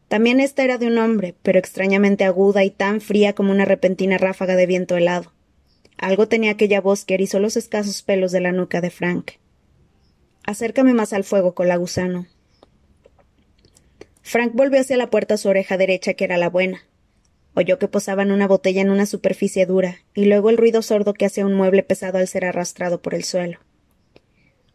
También 0.08 0.40
esta 0.40 0.64
era 0.64 0.78
de 0.78 0.88
un 0.88 0.98
hombre, 0.98 1.36
pero 1.44 1.60
extrañamente 1.60 2.24
aguda 2.24 2.64
y 2.64 2.72
tan 2.72 3.02
fría 3.02 3.34
como 3.34 3.52
una 3.52 3.66
repentina 3.66 4.18
ráfaga 4.18 4.56
de 4.56 4.66
viento 4.66 4.96
helado. 4.96 5.34
Algo 5.98 6.28
tenía 6.28 6.52
aquella 6.52 6.80
voz 6.80 7.06
que 7.06 7.16
erizó 7.16 7.40
los 7.40 7.58
escasos 7.58 8.04
pelos 8.04 8.32
de 8.32 8.40
la 8.40 8.52
nuca 8.52 8.82
de 8.82 8.92
Frank. 8.92 9.32
Acércame 10.44 10.94
más 10.94 11.12
al 11.12 11.24
fuego, 11.24 11.54
con 11.54 11.68
la 11.68 11.76
gusano. 11.76 12.28
Frank 14.28 14.52
volvió 14.54 14.82
hacia 14.82 14.98
la 14.98 15.10
puerta 15.10 15.38
su 15.38 15.48
oreja 15.48 15.78
derecha, 15.78 16.14
que 16.14 16.26
era 16.26 16.36
la 16.36 16.50
buena. 16.50 16.82
Oyó 17.54 17.80
que 17.80 17.88
posaban 17.88 18.30
una 18.30 18.46
botella 18.46 18.82
en 18.82 18.90
una 18.90 19.06
superficie 19.06 19.66
dura, 19.66 20.00
y 20.14 20.26
luego 20.26 20.50
el 20.50 20.58
ruido 20.58 20.82
sordo 20.82 21.14
que 21.14 21.26
hacía 21.26 21.46
un 21.46 21.54
mueble 21.54 21.82
pesado 21.82 22.18
al 22.18 22.28
ser 22.28 22.44
arrastrado 22.44 23.02
por 23.02 23.16
el 23.16 23.24
suelo. 23.24 23.60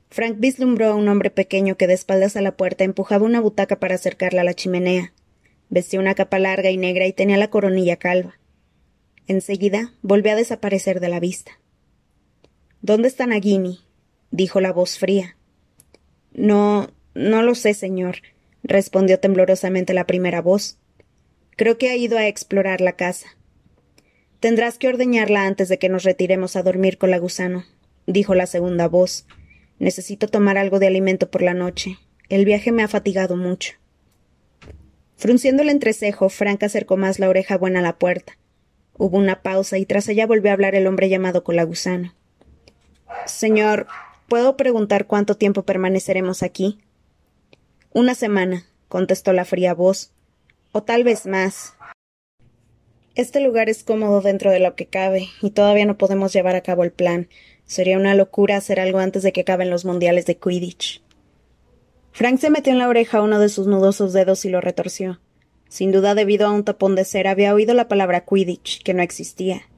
Frank 0.08 0.36
vislumbró 0.38 0.86
a 0.86 0.94
un 0.94 1.06
hombre 1.06 1.28
pequeño 1.28 1.76
que 1.76 1.86
de 1.86 1.92
espaldas 1.92 2.34
a 2.36 2.40
la 2.40 2.56
puerta 2.56 2.84
empujaba 2.84 3.26
una 3.26 3.42
butaca 3.42 3.78
para 3.78 3.96
acercarla 3.96 4.40
a 4.40 4.44
la 4.44 4.54
chimenea. 4.54 5.12
Vestía 5.68 6.00
una 6.00 6.14
capa 6.14 6.38
larga 6.38 6.70
y 6.70 6.78
negra 6.78 7.06
y 7.06 7.12
tenía 7.12 7.36
la 7.36 7.50
coronilla 7.50 7.96
calva. 7.96 8.38
Enseguida 9.26 9.92
volvió 10.00 10.32
a 10.32 10.36
desaparecer 10.36 10.98
de 10.98 11.10
la 11.10 11.20
vista. 11.20 11.60
¿Dónde 12.80 13.08
está 13.08 13.26
Nagini? 13.26 13.80
dijo 14.30 14.62
la 14.62 14.72
voz 14.72 14.96
fría. 14.96 15.36
No, 16.32 16.88
no 17.12 17.42
lo 17.42 17.54
sé, 17.54 17.74
señor 17.74 18.16
respondió 18.62 19.18
temblorosamente 19.18 19.94
la 19.94 20.06
primera 20.06 20.40
voz. 20.40 20.78
Creo 21.56 21.78
que 21.78 21.90
ha 21.90 21.96
ido 21.96 22.18
a 22.18 22.26
explorar 22.26 22.80
la 22.80 22.92
casa. 22.92 23.36
Tendrás 24.40 24.78
que 24.78 24.88
ordeñarla 24.88 25.46
antes 25.46 25.68
de 25.68 25.78
que 25.78 25.88
nos 25.88 26.02
retiremos 26.04 26.56
a 26.56 26.62
dormir 26.62 26.98
con 26.98 27.10
la 27.10 27.18
gusano, 27.18 27.64
dijo 28.06 28.34
la 28.34 28.46
segunda 28.46 28.88
voz. 28.88 29.26
Necesito 29.78 30.28
tomar 30.28 30.58
algo 30.58 30.78
de 30.78 30.86
alimento 30.86 31.30
por 31.30 31.42
la 31.42 31.54
noche. 31.54 31.98
El 32.28 32.44
viaje 32.44 32.72
me 32.72 32.82
ha 32.82 32.88
fatigado 32.88 33.36
mucho. 33.36 33.74
Frunciendo 35.16 35.62
el 35.62 35.68
entrecejo, 35.68 36.28
Frank 36.28 36.62
acercó 36.64 36.96
más 36.96 37.18
la 37.18 37.28
oreja 37.28 37.56
buena 37.56 37.78
a 37.78 37.82
la 37.82 37.98
puerta. 37.98 38.38
Hubo 38.98 39.18
una 39.18 39.42
pausa 39.42 39.78
y 39.78 39.86
tras 39.86 40.08
ella 40.08 40.26
volvió 40.26 40.50
a 40.50 40.54
hablar 40.54 40.74
el 40.74 40.86
hombre 40.86 41.08
llamado 41.08 41.44
Colagusano. 41.44 42.14
Señor, 43.26 43.86
¿puedo 44.28 44.56
preguntar 44.56 45.06
cuánto 45.06 45.36
tiempo 45.36 45.62
permaneceremos 45.62 46.42
aquí? 46.42 46.80
Una 47.94 48.14
semana, 48.14 48.64
contestó 48.88 49.34
la 49.34 49.44
fría 49.44 49.74
voz. 49.74 50.12
O 50.72 50.82
tal 50.82 51.04
vez 51.04 51.26
más. 51.26 51.74
Este 53.14 53.40
lugar 53.40 53.68
es 53.68 53.84
cómodo 53.84 54.22
dentro 54.22 54.50
de 54.50 54.60
lo 54.60 54.74
que 54.74 54.86
cabe, 54.86 55.28
y 55.42 55.50
todavía 55.50 55.84
no 55.84 55.98
podemos 55.98 56.32
llevar 56.32 56.56
a 56.56 56.62
cabo 56.62 56.84
el 56.84 56.92
plan. 56.92 57.28
Sería 57.66 57.98
una 57.98 58.14
locura 58.14 58.56
hacer 58.56 58.80
algo 58.80 58.98
antes 58.98 59.22
de 59.22 59.32
que 59.34 59.42
acaben 59.42 59.68
los 59.68 59.84
mundiales 59.84 60.24
de 60.24 60.38
Quidditch. 60.38 61.02
Frank 62.12 62.38
se 62.38 62.48
metió 62.48 62.72
en 62.72 62.78
la 62.78 62.88
oreja 62.88 63.20
uno 63.20 63.38
de 63.38 63.50
sus 63.50 63.66
nudosos 63.66 64.14
dedos 64.14 64.46
y 64.46 64.48
lo 64.48 64.62
retorció. 64.62 65.20
Sin 65.68 65.92
duda, 65.92 66.14
debido 66.14 66.46
a 66.46 66.50
un 66.50 66.64
tapón 66.64 66.94
de 66.94 67.04
cera, 67.04 67.32
había 67.32 67.54
oído 67.54 67.74
la 67.74 67.88
palabra 67.88 68.24
Quidditch, 68.24 68.82
que 68.82 68.94
no 68.94 69.02
existía. 69.02 69.68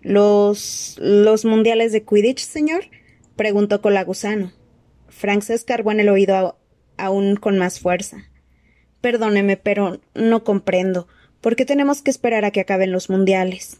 ¿Los. 0.00 0.96
los 1.00 1.44
mundiales 1.44 1.90
de 1.90 2.04
Quidditch, 2.04 2.38
señor? 2.38 2.84
preguntó 3.34 3.82
Colagusano. 3.82 4.52
Frank 5.08 5.42
se 5.42 5.54
escarbó 5.54 5.90
en 5.90 5.98
el 5.98 6.08
oído 6.08 6.56
aún 6.96 7.36
con 7.36 7.58
más 7.58 7.80
fuerza. 7.80 8.24
Perdóneme, 9.00 9.56
pero 9.56 10.00
no 10.14 10.44
comprendo. 10.44 11.06
¿Por 11.40 11.54
qué 11.54 11.64
tenemos 11.64 12.02
que 12.02 12.10
esperar 12.10 12.44
a 12.44 12.50
que 12.50 12.60
acaben 12.60 12.92
los 12.92 13.10
mundiales? 13.10 13.78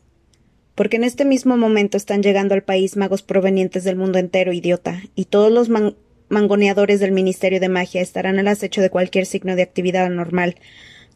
Porque 0.74 0.96
en 0.96 1.04
este 1.04 1.24
mismo 1.24 1.56
momento 1.56 1.96
están 1.96 2.22
llegando 2.22 2.54
al 2.54 2.62
país 2.62 2.96
magos 2.96 3.22
provenientes 3.22 3.82
del 3.82 3.96
mundo 3.96 4.18
entero, 4.18 4.52
idiota, 4.52 5.02
y 5.14 5.24
todos 5.24 5.50
los 5.50 5.68
mangoneadores 6.28 7.00
del 7.00 7.12
Ministerio 7.12 7.60
de 7.60 7.68
Magia 7.68 8.02
estarán 8.02 8.38
al 8.38 8.48
acecho 8.48 8.82
de 8.82 8.90
cualquier 8.90 9.26
signo 9.26 9.56
de 9.56 9.62
actividad 9.62 10.04
anormal, 10.04 10.56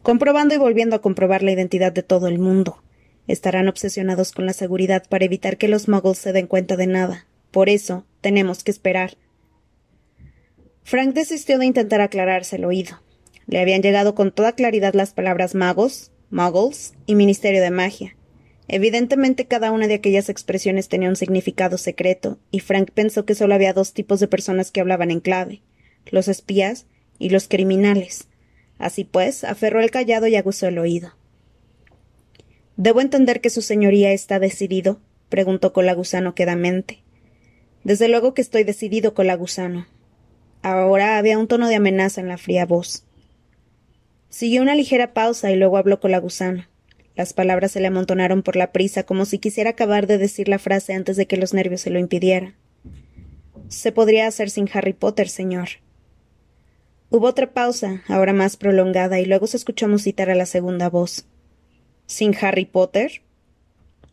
comprobando 0.01 0.55
y 0.55 0.57
volviendo 0.57 0.95
a 0.95 1.01
comprobar 1.01 1.43
la 1.43 1.51
identidad 1.51 1.91
de 1.91 2.03
todo 2.03 2.27
el 2.27 2.39
mundo. 2.39 2.81
Estarán 3.27 3.67
obsesionados 3.67 4.31
con 4.31 4.45
la 4.45 4.53
seguridad 4.53 5.03
para 5.07 5.25
evitar 5.25 5.57
que 5.57 5.67
los 5.67 5.87
muggles 5.87 6.17
se 6.17 6.33
den 6.33 6.47
cuenta 6.47 6.75
de 6.75 6.87
nada. 6.87 7.27
Por 7.51 7.69
eso, 7.69 8.05
tenemos 8.19 8.63
que 8.63 8.71
esperar. 8.71 9.15
Frank 10.91 11.13
desistió 11.13 11.57
de 11.57 11.65
intentar 11.65 12.01
aclararse 12.01 12.57
el 12.57 12.65
oído. 12.65 12.99
Le 13.47 13.61
habían 13.61 13.81
llegado 13.81 14.13
con 14.13 14.33
toda 14.33 14.55
claridad 14.55 14.93
las 14.93 15.13
palabras 15.13 15.55
magos, 15.55 16.11
muggles 16.31 16.95
y 17.05 17.15
ministerio 17.15 17.61
de 17.61 17.71
magia. 17.71 18.17
Evidentemente 18.67 19.45
cada 19.47 19.71
una 19.71 19.87
de 19.87 19.93
aquellas 19.93 20.27
expresiones 20.27 20.89
tenía 20.89 21.07
un 21.07 21.15
significado 21.15 21.77
secreto, 21.77 22.39
y 22.51 22.59
Frank 22.59 22.91
pensó 22.93 23.23
que 23.23 23.35
solo 23.35 23.55
había 23.55 23.71
dos 23.71 23.93
tipos 23.93 24.19
de 24.19 24.27
personas 24.27 24.69
que 24.69 24.81
hablaban 24.81 25.11
en 25.11 25.21
clave 25.21 25.61
los 26.11 26.27
espías 26.27 26.87
y 27.19 27.29
los 27.29 27.47
criminales. 27.47 28.27
Así 28.77 29.05
pues, 29.05 29.45
aferró 29.45 29.79
el 29.79 29.91
callado 29.91 30.27
y 30.27 30.35
aguzó 30.35 30.67
el 30.67 30.77
oído. 30.77 31.15
¿Debo 32.75 32.99
entender 32.99 33.39
que 33.39 33.49
su 33.49 33.61
señoría 33.61 34.11
está 34.11 34.39
decidido? 34.39 34.99
preguntó 35.29 35.71
Colagusano 35.71 36.35
quedamente. 36.35 37.01
Desde 37.85 38.09
luego 38.09 38.33
que 38.33 38.41
estoy 38.41 38.65
decidido, 38.65 39.13
Colagusano, 39.13 39.87
Ahora 40.63 41.17
había 41.17 41.39
un 41.39 41.47
tono 41.47 41.67
de 41.67 41.75
amenaza 41.75 42.21
en 42.21 42.27
la 42.27 42.37
fría 42.37 42.65
voz. 42.65 43.03
Siguió 44.29 44.61
una 44.61 44.75
ligera 44.75 45.13
pausa 45.13 45.51
y 45.51 45.55
luego 45.55 45.77
habló 45.77 45.99
con 45.99 46.11
la 46.11 46.19
gusana. 46.19 46.69
Las 47.15 47.33
palabras 47.33 47.71
se 47.71 47.79
le 47.79 47.87
amontonaron 47.87 48.43
por 48.43 48.55
la 48.55 48.71
prisa, 48.71 49.03
como 49.03 49.25
si 49.25 49.39
quisiera 49.39 49.71
acabar 49.71 50.05
de 50.05 50.17
decir 50.17 50.47
la 50.47 50.59
frase 50.59 50.93
antes 50.93 51.17
de 51.17 51.25
que 51.25 51.35
los 51.35 51.53
nervios 51.53 51.81
se 51.81 51.89
lo 51.89 51.99
impidieran. 51.99 52.55
Se 53.69 53.91
podría 53.91 54.27
hacer 54.27 54.49
sin 54.49 54.69
Harry 54.71 54.93
Potter, 54.93 55.29
señor. 55.29 55.69
Hubo 57.09 57.27
otra 57.27 57.53
pausa, 57.53 58.03
ahora 58.07 58.31
más 58.31 58.55
prolongada, 58.55 59.19
y 59.19 59.25
luego 59.25 59.47
se 59.47 59.57
escuchó 59.57 59.87
musitar 59.87 60.29
a 60.29 60.35
la 60.35 60.45
segunda 60.45 60.89
voz. 60.89 61.25
¿Sin 62.05 62.35
Harry 62.39 62.65
Potter? 62.65 63.21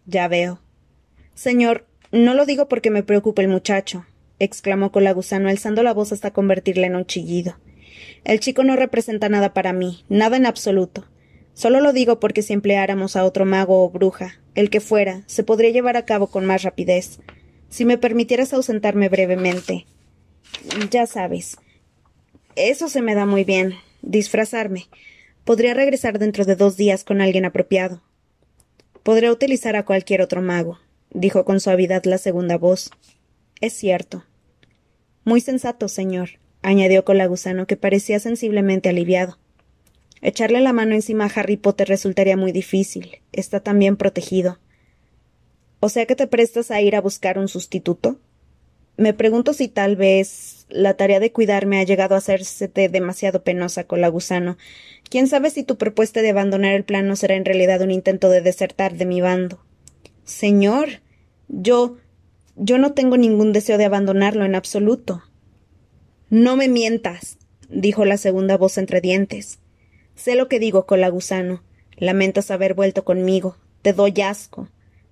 Ya 0.06 0.26
veo. 0.28 0.60
Señor, 1.34 1.86
no 2.10 2.34
lo 2.34 2.46
digo 2.46 2.68
porque 2.68 2.90
me 2.90 3.02
preocupe 3.02 3.42
el 3.42 3.48
muchacho 3.48 4.06
exclamó 4.38 4.92
Colagusano, 4.92 5.48
alzando 5.48 5.82
la 5.82 5.94
voz 5.94 6.12
hasta 6.12 6.32
convertirla 6.32 6.86
en 6.86 6.96
un 6.96 7.06
chillido. 7.06 7.56
El 8.24 8.40
chico 8.40 8.64
no 8.64 8.76
representa 8.76 9.28
nada 9.28 9.54
para 9.54 9.72
mí, 9.72 10.04
nada 10.08 10.36
en 10.36 10.46
absoluto. 10.46 11.04
Solo 11.54 11.80
lo 11.80 11.92
digo 11.92 12.20
porque 12.20 12.42
si 12.42 12.52
empleáramos 12.52 13.16
a 13.16 13.24
otro 13.24 13.44
mago 13.44 13.82
o 13.82 13.90
bruja, 13.90 14.40
el 14.54 14.70
que 14.70 14.80
fuera, 14.80 15.22
se 15.26 15.42
podría 15.42 15.70
llevar 15.70 15.96
a 15.96 16.04
cabo 16.04 16.28
con 16.28 16.46
más 16.46 16.62
rapidez. 16.62 17.18
Si 17.68 17.84
me 17.84 17.98
permitieras 17.98 18.52
ausentarme 18.52 19.08
brevemente. 19.08 19.86
Ya 20.90 21.06
sabes. 21.06 21.56
Eso 22.54 22.88
se 22.88 23.02
me 23.02 23.14
da 23.14 23.26
muy 23.26 23.44
bien. 23.44 23.74
Disfrazarme. 24.02 24.86
Podría 25.44 25.74
regresar 25.74 26.18
dentro 26.18 26.44
de 26.44 26.56
dos 26.56 26.76
días 26.76 27.04
con 27.04 27.20
alguien 27.20 27.44
apropiado. 27.44 28.02
Podría 29.02 29.32
utilizar 29.32 29.76
a 29.76 29.84
cualquier 29.84 30.22
otro 30.22 30.42
mago, 30.42 30.78
dijo 31.10 31.44
con 31.44 31.60
suavidad 31.60 32.04
la 32.04 32.18
segunda 32.18 32.58
voz. 32.58 32.90
Es 33.60 33.72
cierto. 33.72 34.24
Muy 35.28 35.42
sensato, 35.42 35.88
señor, 35.88 36.30
añadió 36.62 37.04
Colagusano, 37.04 37.66
que 37.66 37.76
parecía 37.76 38.18
sensiblemente 38.18 38.88
aliviado. 38.88 39.36
Echarle 40.22 40.62
la 40.62 40.72
mano 40.72 40.94
encima 40.94 41.26
a 41.26 41.30
Harry 41.34 41.58
Potter 41.58 41.86
resultaría 41.86 42.38
muy 42.38 42.50
difícil. 42.50 43.18
Está 43.32 43.60
también 43.60 43.98
protegido. 43.98 44.58
¿O 45.80 45.90
sea 45.90 46.06
que 46.06 46.16
te 46.16 46.28
prestas 46.28 46.70
a 46.70 46.80
ir 46.80 46.96
a 46.96 47.02
buscar 47.02 47.38
un 47.38 47.48
sustituto? 47.48 48.18
Me 48.96 49.12
pregunto 49.12 49.52
si 49.52 49.68
tal 49.68 49.96
vez 49.96 50.64
la 50.70 50.94
tarea 50.94 51.20
de 51.20 51.30
cuidarme 51.30 51.78
ha 51.78 51.84
llegado 51.84 52.14
a 52.14 52.18
hacerse 52.18 52.68
demasiado 52.68 53.42
penosa, 53.42 53.84
Colagusano. 53.84 54.56
¿Quién 55.10 55.26
sabe 55.26 55.50
si 55.50 55.62
tu 55.62 55.76
propuesta 55.76 56.22
de 56.22 56.30
abandonar 56.30 56.72
el 56.72 56.84
plan 56.84 57.06
no 57.06 57.16
será 57.16 57.34
en 57.34 57.44
realidad 57.44 57.82
un 57.82 57.90
intento 57.90 58.30
de 58.30 58.40
desertar 58.40 58.94
de 58.94 59.04
mi 59.04 59.20
bando? 59.20 59.62
Señor, 60.24 61.02
yo 61.48 61.98
yo 62.58 62.78
no 62.78 62.92
tengo 62.92 63.16
ningún 63.16 63.52
deseo 63.52 63.78
de 63.78 63.84
abandonarlo 63.84 64.44
en 64.44 64.54
absoluto. 64.54 65.22
No 66.28 66.56
me 66.56 66.68
mientas, 66.68 67.38
dijo 67.68 68.04
la 68.04 68.16
segunda 68.16 68.56
voz 68.56 68.78
entre 68.78 69.00
dientes. 69.00 69.60
Sé 70.14 70.34
lo 70.34 70.48
que 70.48 70.58
digo, 70.58 70.84
Colagusano. 70.84 71.62
Lamentas 71.96 72.50
haber 72.50 72.74
vuelto 72.74 73.04
conmigo. 73.04 73.56
Te 73.82 73.92
doy 73.92 74.20
asco. 74.20 74.68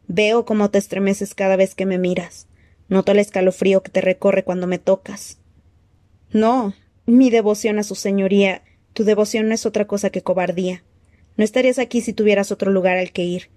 Veo 0.09 0.45
cómo 0.45 0.71
te 0.71 0.79
estremeces 0.79 1.35
cada 1.35 1.57
vez 1.57 1.75
que 1.75 1.87
me 1.87 1.99
miras. 1.99 2.49
Noto 2.89 3.13
el 3.13 3.19
escalofrío 3.19 3.83
que 3.83 3.91
te 3.91 4.01
recorre 4.01 4.45
cuando 4.45 4.67
me 4.67 4.79
tocas. 4.79 5.39
No, 6.31 6.75
mi 7.07 7.31
devoción 7.31 7.79
a 7.79 7.83
su 7.83 7.95
señoría, 7.95 8.63
tu 8.93 9.05
devoción 9.05 9.49
no 9.49 9.55
es 9.55 9.67
otra 9.67 9.87
cosa 9.87 10.11
que 10.11 10.23
cobardía. 10.23 10.83
No 11.37 11.45
estarías 11.45 11.79
aquí 11.79 12.01
si 12.01 12.13
tuvieras 12.13 12.51
otro 12.51 12.71
lugar 12.71 12.97
al 12.97 13.13
que 13.13 13.25
ir. 13.25 13.51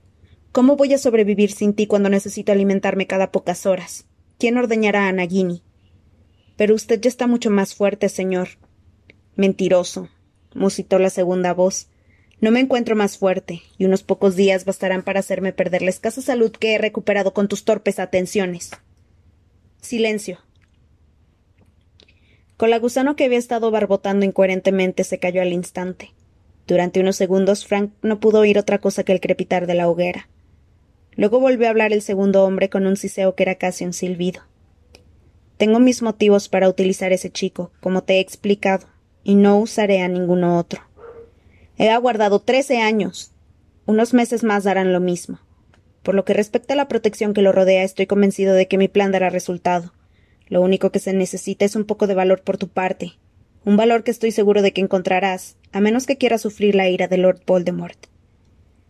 ¿Cómo 0.52 0.76
voy 0.76 0.94
a 0.96 0.98
sobrevivir 0.98 1.52
sin 1.52 1.74
ti 1.76 1.86
cuando 1.86 2.10
necesito 2.10 2.52
alimentarme 2.52 3.06
cada 3.06 3.32
pocas 3.32 3.68
horas? 3.68 4.06
¿Quién 4.40 4.58
ordeñará 4.58 5.08
a 5.08 5.12
Nagini? 5.12 5.62
Pero 6.58 6.74
usted 6.74 7.00
ya 7.00 7.08
está 7.08 7.28
mucho 7.28 7.52
más 7.52 7.76
fuerte, 7.76 8.10
señor. 8.10 8.50
Mentiroso, 9.36 10.10
musitó 10.56 10.98
la 10.98 11.12
segunda 11.12 11.54
voz. 11.54 11.88
No 12.42 12.50
me 12.50 12.62
encuentro 12.62 12.96
más 12.96 13.18
fuerte, 13.20 13.62
y 13.78 13.86
unos 13.86 14.02
pocos 14.02 14.36
días 14.36 14.66
bastarán 14.66 15.04
para 15.04 15.20
hacerme 15.20 15.54
perder 15.54 15.84
la 15.84 15.92
escasa 15.92 16.22
salud 16.22 16.52
que 16.52 16.74
he 16.74 16.78
recuperado 16.80 17.32
con 17.32 17.48
tus 17.48 17.64
torpes 17.64 18.00
atenciones. 18.00 18.72
Silencio. 19.82 20.40
Con 22.58 22.72
la 22.72 22.80
gusano 22.80 23.16
que 23.16 23.26
había 23.26 23.38
estado 23.38 23.70
barbotando 23.70 24.26
incoherentemente 24.26 25.04
se 25.04 25.20
cayó 25.20 25.44
al 25.44 25.54
instante. 25.54 26.12
Durante 26.66 27.00
unos 27.00 27.18
segundos 27.18 27.66
Frank 27.68 27.92
no 28.02 28.20
pudo 28.20 28.40
oír 28.40 28.58
otra 28.58 28.80
cosa 28.80 29.04
que 29.04 29.12
el 29.12 29.22
crepitar 29.22 29.68
de 29.68 29.76
la 29.76 29.88
hoguera. 29.88 30.28
Luego 31.20 31.42
volvió 31.42 31.68
a 31.68 31.72
hablar 31.72 31.92
el 31.92 32.02
segundo 32.02 32.46
hombre 32.46 32.70
con 32.70 32.88
un 32.88 32.96
siseo 32.96 33.36
que 33.36 33.44
era 33.44 33.56
casi 33.56 33.84
un 33.84 33.92
silbido. 33.92 34.44
Tengo 35.58 35.80
mis 35.80 36.02
motivos 36.02 36.48
para 36.48 36.70
utilizar 36.70 37.12
ese 37.12 37.30
chico, 37.30 37.74
como 37.82 38.04
te 38.04 38.14
he 38.14 38.20
explicado, 38.22 38.88
y 39.26 39.36
no 39.36 39.58
usaré 39.58 40.02
a 40.02 40.08
ninguno 40.08 40.58
otro. 40.58 40.82
He 41.78 41.90
aguardado 41.90 42.40
trece 42.40 42.80
años. 42.80 43.34
Unos 43.86 44.14
meses 44.14 44.46
más 44.46 44.64
darán 44.64 44.94
lo 44.94 45.02
mismo. 45.02 45.42
Por 46.04 46.16
lo 46.16 46.24
que 46.24 46.34
respecta 46.34 46.74
a 46.74 46.78
la 46.78 46.88
protección 46.88 47.34
que 47.34 47.42
lo 47.42 47.52
rodea, 47.52 47.84
estoy 47.84 48.08
convencido 48.08 48.54
de 48.54 48.70
que 48.70 48.78
mi 48.78 48.88
plan 48.88 49.12
dará 49.12 49.30
resultado. 49.30 49.92
Lo 50.48 50.62
único 50.62 50.90
que 50.90 51.00
se 51.00 51.12
necesita 51.12 51.66
es 51.66 51.76
un 51.76 51.84
poco 51.84 52.08
de 52.08 52.14
valor 52.14 52.44
por 52.44 52.58
tu 52.58 52.70
parte. 52.70 53.12
Un 53.66 53.76
valor 53.76 54.06
que 54.06 54.12
estoy 54.12 54.32
seguro 54.32 54.62
de 54.62 54.72
que 54.72 54.80
encontrarás, 54.80 55.58
a 55.74 55.82
menos 55.82 56.06
que 56.06 56.16
quieras 56.16 56.40
sufrir 56.40 56.76
la 56.76 56.88
ira 56.88 57.10
de 57.10 57.18
Lord 57.18 57.42
Voldemort. 57.46 58.08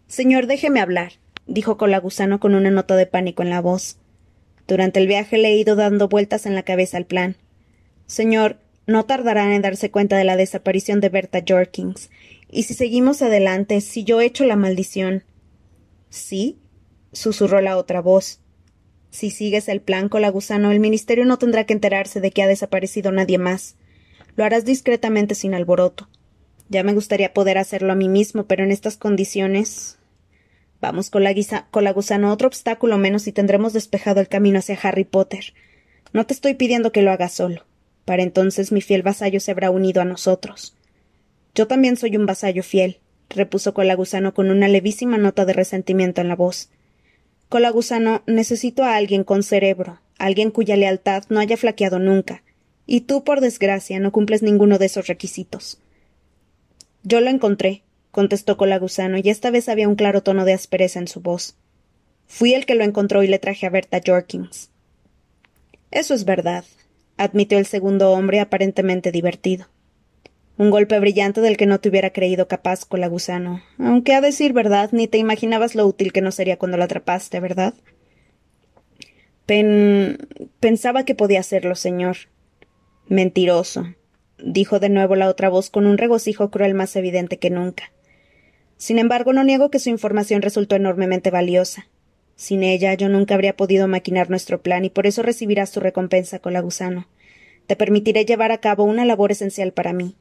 Señor, 0.06 0.46
déjeme 0.46 0.80
hablar, 0.80 1.14
dijo 1.50 1.78
Colagusano 1.78 2.40
con 2.40 2.56
una 2.56 2.72
nota 2.72 2.96
de 2.96 3.08
pánico 3.08 3.44
en 3.44 3.50
la 3.50 3.60
voz. 3.60 3.98
Durante 4.68 5.00
el 5.00 5.08
viaje 5.08 5.38
le 5.38 5.50
he 5.50 5.58
ido 5.58 5.76
dando 5.76 6.08
vueltas 6.08 6.46
en 6.46 6.56
la 6.56 6.64
cabeza 6.64 6.98
al 6.98 7.06
plan. 7.06 7.36
Señor, 8.06 8.58
no 8.86 9.06
tardarán 9.06 9.52
en 9.52 9.62
darse 9.62 9.92
cuenta 9.92 10.18
de 10.18 10.24
la 10.24 10.38
desaparición 10.38 11.00
de 11.00 11.10
Berta 11.10 11.44
Jorkins. 11.48 12.10
Y 12.52 12.64
si 12.64 12.74
seguimos 12.74 13.22
adelante, 13.22 13.82
si 13.82 14.04
yo 14.04 14.22
echo 14.22 14.46
la 14.46 14.56
maldición. 14.56 15.24
¿Sí? 16.10 16.58
susurró 17.12 17.62
la 17.62 17.78
otra 17.78 18.02
voz. 18.02 18.40
Si 19.12 19.32
sigues 19.32 19.68
el 19.70 19.82
plan, 19.82 20.10
Colagusano, 20.10 20.72
el 20.72 20.80
ministerio 20.80 21.26
no 21.26 21.38
tendrá 21.38 21.66
que 21.66 21.74
enterarse 21.74 22.22
de 22.22 22.32
que 22.32 22.44
ha 22.44 22.48
desaparecido 22.48 23.12
nadie 23.12 23.38
más. 23.38 23.76
Lo 24.36 24.44
harás 24.44 24.66
discretamente 24.66 25.36
sin 25.36 25.54
alboroto. 25.54 26.08
Ya 26.70 26.84
me 26.84 26.94
gustaría 26.94 27.34
poder 27.34 27.58
hacerlo 27.58 27.92
a 27.92 27.96
mí 27.96 28.08
mismo, 28.08 28.46
pero 28.46 28.64
en 28.64 28.72
estas 28.72 28.98
condiciones. 28.98 29.99
Vamos, 30.82 31.10
con 31.10 31.24
la 31.24 31.92
gusano, 31.92 32.32
otro 32.32 32.48
obstáculo 32.48 32.98
menos 32.98 33.28
y 33.28 33.32
tendremos 33.32 33.74
despejado 33.74 34.22
el 34.22 34.30
camino 34.30 34.60
hacia 34.60 34.80
Harry 34.82 35.04
Potter. 35.04 35.54
No 36.14 36.26
te 36.26 36.34
estoy 36.34 36.54
pidiendo 36.54 36.92
que 36.92 37.02
lo 37.02 37.12
hagas 37.12 37.34
solo. 37.34 37.66
Para 38.06 38.24
entonces 38.24 38.72
mi 38.72 38.82
fiel 38.82 39.04
vasallo 39.04 39.40
se 39.40 39.52
habrá 39.52 39.72
unido 39.72 40.02
a 40.02 40.06
nosotros. 40.06 40.76
Yo 41.54 41.68
también 41.68 41.98
soy 41.98 42.16
un 42.16 42.26
vasallo 42.26 42.64
fiel, 42.64 43.00
repuso 43.30 43.74
Colagusano 43.74 44.34
con 44.34 44.50
una 44.50 44.68
levísima 44.68 45.18
nota 45.18 45.46
de 45.46 45.54
resentimiento 45.54 46.22
en 46.22 46.30
la 46.30 46.36
voz. 46.36 46.70
Colagusano, 47.50 48.24
necesito 48.26 48.84
a 48.84 48.96
alguien 48.96 49.24
con 49.24 49.44
cerebro, 49.44 50.00
alguien 50.18 50.52
cuya 50.52 50.76
lealtad 50.76 51.24
no 51.30 51.40
haya 51.40 51.58
flaqueado 51.58 52.00
nunca, 52.00 52.44
y 52.86 53.02
tú, 53.02 53.24
por 53.24 53.42
desgracia, 53.42 54.00
no 54.00 54.12
cumples 54.12 54.42
ninguno 54.42 54.78
de 54.78 54.86
esos 54.86 55.08
requisitos. 55.08 55.80
Yo 57.04 57.22
lo 57.22 57.30
encontré, 57.30 57.84
contestó 58.12 58.58
Colagusano, 58.58 59.18
y 59.18 59.30
esta 59.30 59.52
vez 59.52 59.70
había 59.70 59.88
un 59.88 59.96
claro 59.96 60.22
tono 60.24 60.46
de 60.46 60.54
aspereza 60.54 61.00
en 61.00 61.08
su 61.08 61.22
voz. 61.22 61.56
Fui 62.28 62.54
el 62.54 62.66
que 62.66 62.76
lo 62.76 62.84
encontró 62.84 63.24
y 63.24 63.28
le 63.28 63.40
traje 63.40 63.66
a 63.66 63.70
Berta 63.70 64.02
Jorkins. 64.06 64.70
Eso 65.92 66.14
es 66.14 66.26
verdad, 66.26 66.64
admitió 67.18 67.58
el 67.58 67.66
segundo 67.66 68.12
hombre 68.12 68.40
aparentemente 68.40 69.12
divertido. 69.12 69.68
Un 70.58 70.72
golpe 70.72 71.00
brillante 71.00 71.42
del 71.42 71.56
que 71.56 71.66
no 71.66 71.80
te 71.80 71.90
hubiera 71.90 72.12
creído 72.12 72.48
capaz, 72.48 72.84
Colagusano. 72.86 73.64
Aunque 73.78 74.14
a 74.14 74.22
decir 74.22 74.54
verdad, 74.54 74.90
ni 74.92 75.08
te 75.08 75.18
imaginabas 75.18 75.74
lo 75.74 75.88
útil 75.88 76.12
que 76.12 76.22
no 76.22 76.32
sería 76.32 76.58
cuando 76.58 76.78
la 76.78 76.86
atrapaste, 76.86 77.40
¿verdad? 77.40 77.74
Pen... 79.46 80.28
pensaba 80.60 81.06
que 81.06 81.16
podía 81.16 81.40
hacerlo, 81.40 81.76
señor. 81.76 82.18
Mentiroso, 83.08 83.96
dijo 84.38 84.80
de 84.80 84.90
nuevo 84.90 85.16
la 85.16 85.30
otra 85.30 85.50
voz 85.50 85.70
con 85.70 85.88
un 85.88 85.98
regocijo 85.98 86.52
cruel 86.52 86.74
más 86.74 86.96
evidente 86.96 87.40
que 87.40 87.50
nunca. 87.50 87.92
Sin 88.80 88.98
embargo, 88.98 89.34
no 89.34 89.44
niego 89.44 89.70
que 89.70 89.78
su 89.78 89.90
información 89.90 90.42
resultó 90.42 90.78
enormemente 90.78 91.32
valiosa. 91.32 91.88
Sin 92.38 92.64
ella 92.64 92.94
yo 92.94 93.10
nunca 93.10 93.34
habría 93.34 93.58
podido 93.58 93.90
maquinar 93.90 94.30
nuestro 94.30 94.62
plan 94.62 94.86
y 94.86 94.90
por 94.90 95.06
eso 95.06 95.22
recibirás 95.22 95.74
tu 95.74 95.82
recompensa, 95.82 96.40
Colagusano. 96.40 97.06
Te 97.68 97.76
permitiré 97.76 98.24
llevar 98.24 98.54
a 98.54 98.62
cabo 98.62 98.86
una 98.86 99.04
labor 99.04 99.34
esencial 99.34 99.74
para 99.74 99.92
mí. 99.92 100.16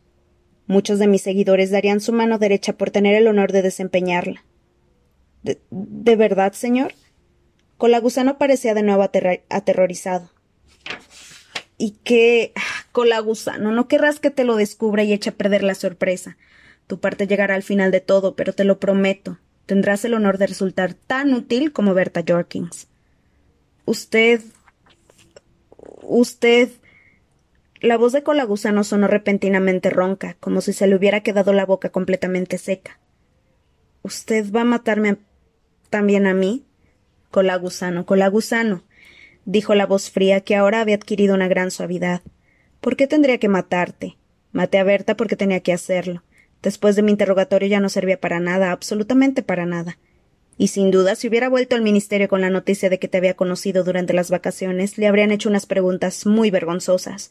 Muchos 0.67 0.99
de 0.99 1.07
mis 1.07 1.23
seguidores 1.23 1.71
darían 1.71 2.01
su 2.01 2.13
mano 2.13 2.39
derecha 2.39 2.73
por 2.73 2.91
tener 2.91 3.15
el 3.15 3.29
honor 3.29 3.53
de 3.53 3.63
desempeñarla. 3.63 4.45
¿De, 5.45 5.61
¿de 5.71 6.17
verdad, 6.17 6.53
señor? 6.53 6.95
Colagusano 7.77 8.39
parecía 8.39 8.75
de 8.75 8.83
nuevo 8.83 9.09
aterrorizado. 9.49 10.33
¿Y 11.77 11.93
qué? 12.03 12.53
Ah, 12.57 12.87
Colagusano, 12.91 13.71
no 13.71 13.87
querrás 13.87 14.19
que 14.19 14.33
te 14.33 14.43
lo 14.43 14.57
descubra 14.57 15.05
y 15.05 15.13
eche 15.13 15.31
a 15.31 15.37
perder 15.37 15.63
la 15.63 15.77
sorpresa. 15.77 16.37
Tu 16.89 16.99
parte 16.99 17.27
llegará 17.27 17.55
al 17.55 17.63
final 17.63 17.93
de 17.93 18.01
todo, 18.01 18.35
pero 18.35 18.53
te 18.55 18.65
lo 18.65 18.81
prometo. 18.81 19.39
Tendrás 19.67 20.05
el 20.05 20.15
honor 20.15 20.39
de 20.39 20.47
resultar 20.47 20.95
tan 20.95 21.35
útil 21.35 21.73
como 21.73 21.95
Berta 21.95 22.25
Jorkins. 22.27 22.89
Usted. 23.85 24.41
Usted. 26.03 26.71
La 27.81 27.97
voz 27.97 28.13
de 28.13 28.23
Colagusano 28.23 28.83
sonó 28.83 29.07
repentinamente 29.07 29.91
ronca, 29.91 30.37
como 30.41 30.63
si 30.63 30.73
se 30.73 30.87
le 30.87 30.97
hubiera 30.97 31.21
quedado 31.21 31.53
la 31.53 31.67
boca 31.67 31.91
completamente 31.91 32.59
seca. 32.59 32.99
¿Usted 34.03 34.51
va 34.51 34.63
a 34.63 34.65
matarme 34.65 35.19
también 35.91 36.27
a 36.27 36.35
mí? 36.35 36.65
Colagusano, 37.31 38.07
Colagusano, 38.07 38.83
dijo 39.45 39.75
la 39.75 39.87
voz 39.87 40.11
fría 40.11 40.41
que 40.41 40.57
ahora 40.57 40.81
había 40.81 40.97
adquirido 40.97 41.35
una 41.35 41.47
gran 41.47 41.71
suavidad. 41.71 42.23
¿Por 42.81 42.97
qué 42.97 43.07
tendría 43.07 43.39
que 43.39 43.49
matarte? 43.49 44.17
Maté 44.53 44.79
a 44.79 44.85
Berta 44.85 45.17
porque 45.17 45.37
tenía 45.37 45.61
que 45.61 45.75
hacerlo. 45.75 46.23
Después 46.63 46.97
de 46.97 47.03
mi 47.03 47.13
interrogatorio 47.13 47.69
ya 47.69 47.81
no 47.81 47.89
servía 47.89 48.21
para 48.21 48.41
nada, 48.41 48.73
absolutamente 48.73 49.43
para 49.43 49.67
nada. 49.67 49.99
Y 50.57 50.69
sin 50.69 50.91
duda, 50.91 51.15
si 51.15 51.29
hubiera 51.29 51.49
vuelto 51.49 51.77
al 51.77 51.83
ministerio 51.83 52.29
con 52.29 52.41
la 52.41 52.51
noticia 52.51 52.91
de 52.91 52.99
que 52.99 53.09
te 53.09 53.19
había 53.19 53.35
conocido 53.35 53.85
durante 53.85 54.13
las 54.13 54.31
vacaciones, 54.31 54.99
le 54.99 55.07
habrían 55.07 55.31
hecho 55.31 55.49
unas 55.49 55.67
preguntas 55.67 56.27
muy 56.27 56.51
vergonzosas, 56.51 57.31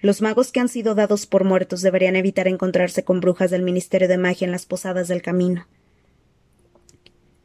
los 0.00 0.22
magos 0.22 0.52
que 0.52 0.60
han 0.60 0.68
sido 0.68 0.94
dados 0.94 1.26
por 1.26 1.42
muertos 1.42 1.82
deberían 1.82 2.14
evitar 2.14 2.46
encontrarse 2.46 3.02
con 3.02 3.20
brujas 3.20 3.50
del 3.50 3.62
Ministerio 3.62 4.06
de 4.06 4.16
Magia 4.16 4.44
en 4.44 4.52
las 4.52 4.64
posadas 4.64 5.08
del 5.08 5.22
camino. 5.22 5.66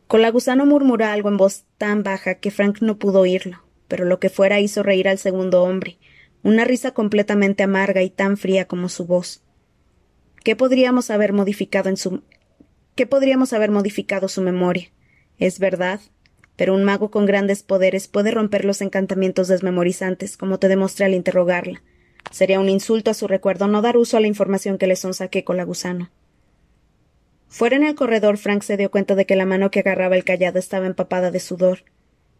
Colagusano 0.05 0.67
murmuró 0.67 1.05
algo 1.05 1.29
en 1.29 1.37
voz 1.37 1.63
tan 1.79 2.03
baja 2.03 2.35
que 2.35 2.51
Frank 2.51 2.79
no 2.81 2.99
pudo 2.99 3.21
oírlo, 3.21 3.63
pero 3.87 4.05
lo 4.05 4.19
que 4.19 4.29
fuera 4.29 4.59
hizo 4.59 4.83
reír 4.83 5.07
al 5.07 5.17
segundo 5.17 5.63
hombre, 5.63 5.97
una 6.43 6.63
risa 6.63 6.91
completamente 6.91 7.63
amarga 7.63 8.03
y 8.03 8.11
tan 8.11 8.37
fría 8.37 8.65
como 8.65 8.87
su 8.87 9.05
voz. 9.05 9.41
¿Qué 10.43 10.57
podríamos 10.57 11.09
haber 11.09 11.31
modificado 11.31 11.89
en 11.89 11.97
su 11.97 12.21
¿Qué 12.95 13.07
podríamos 13.07 13.53
haber 13.53 13.71
modificado 13.71 14.27
su 14.27 14.41
memoria? 14.41 14.91
Es 15.39 15.57
verdad, 15.57 16.01
pero 16.55 16.75
un 16.75 16.83
mago 16.83 17.09
con 17.09 17.25
grandes 17.25 17.63
poderes 17.63 18.07
puede 18.07 18.31
romper 18.31 18.65
los 18.65 18.81
encantamientos 18.81 19.47
desmemorizantes, 19.47 20.37
como 20.37 20.59
te 20.59 20.67
demostré 20.67 21.05
al 21.05 21.13
interrogarla 21.13 21.81
Sería 22.31 22.59
un 22.59 22.69
insulto 22.69 23.11
a 23.11 23.13
su 23.13 23.27
recuerdo 23.27 23.67
no 23.67 23.81
dar 23.81 23.95
uso 23.95 24.17
a 24.17 24.19
la 24.19 24.27
información 24.27 24.77
que 24.77 24.87
le 24.87 24.95
sonsaqué 24.95 25.43
con 25.43 25.55
la 25.55 25.63
gusano. 25.63 26.09
Fuera 27.47 27.75
en 27.75 27.83
el 27.83 27.95
corredor, 27.95 28.37
Frank 28.37 28.63
se 28.63 28.75
dio 28.75 28.89
cuenta 28.89 29.15
de 29.15 29.25
que 29.25 29.35
la 29.35 29.45
mano 29.45 29.71
que 29.71 29.79
agarraba 29.79 30.15
el 30.15 30.23
callado 30.23 30.57
estaba 30.57 30.87
empapada 30.87 31.31
de 31.31 31.39
sudor. 31.39 31.83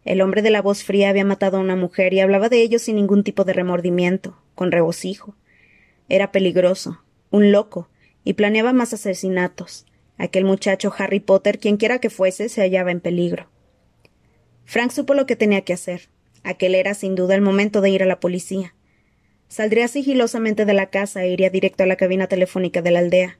El 0.04 0.20
hombre 0.20 0.42
de 0.42 0.50
la 0.50 0.62
voz 0.62 0.82
fría 0.82 1.10
había 1.10 1.24
matado 1.24 1.56
a 1.56 1.60
una 1.60 1.76
mujer 1.76 2.12
y 2.12 2.20
hablaba 2.20 2.48
de 2.48 2.60
ello 2.60 2.78
sin 2.78 2.96
ningún 2.96 3.22
tipo 3.22 3.44
de 3.44 3.52
remordimiento, 3.52 4.36
con 4.54 4.72
regocijo. 4.72 5.36
Era 6.08 6.32
peligroso, 6.32 7.00
un 7.30 7.52
loco, 7.52 7.88
y 8.24 8.32
planeaba 8.34 8.72
más 8.72 8.92
asesinatos. 8.92 9.86
Aquel 10.16 10.44
muchacho 10.44 10.92
Harry 10.96 11.20
Potter, 11.20 11.58
quienquiera 11.58 11.98
que 11.98 12.10
fuese, 12.10 12.48
se 12.48 12.62
hallaba 12.62 12.90
en 12.90 13.00
peligro. 13.00 13.48
Frank 14.64 14.90
supo 14.90 15.14
lo 15.14 15.26
que 15.26 15.36
tenía 15.36 15.62
que 15.62 15.72
hacer. 15.72 16.08
Aquel 16.42 16.74
era 16.74 16.94
sin 16.94 17.14
duda 17.14 17.34
el 17.34 17.40
momento 17.40 17.80
de 17.80 17.90
ir 17.90 18.02
a 18.02 18.06
la 18.06 18.20
policía. 18.20 18.74
Saldría 19.48 19.88
sigilosamente 19.88 20.64
de 20.64 20.74
la 20.74 20.90
casa 20.90 21.24
e 21.24 21.30
iría 21.30 21.50
directo 21.50 21.84
a 21.84 21.86
la 21.86 21.96
cabina 21.96 22.26
telefónica 22.26 22.82
de 22.82 22.90
la 22.90 23.00
aldea. 23.00 23.38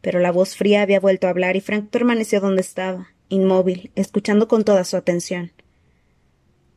Pero 0.00 0.18
la 0.18 0.32
voz 0.32 0.56
fría 0.56 0.82
había 0.82 1.00
vuelto 1.00 1.26
a 1.26 1.30
hablar 1.30 1.56
y 1.56 1.60
Frank 1.60 1.88
permaneció 1.90 2.40
donde 2.40 2.60
estaba, 2.60 3.08
inmóvil, 3.28 3.90
escuchando 3.94 4.48
con 4.48 4.64
toda 4.64 4.84
su 4.84 4.96
atención. 4.96 5.52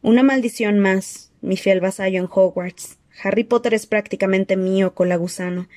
Una 0.02 0.24
maldición 0.24 0.80
más, 0.80 1.32
mi 1.42 1.58
fiel 1.58 1.82
vasallo 1.82 2.20
en 2.20 2.30
Hogwarts. 2.32 2.98
Harry 3.22 3.44
Potter 3.44 3.74
es 3.74 3.88
prácticamente 3.88 4.56
mío, 4.56 4.94
con 4.94 5.10
la 5.10 5.16
gusano. 5.16 5.68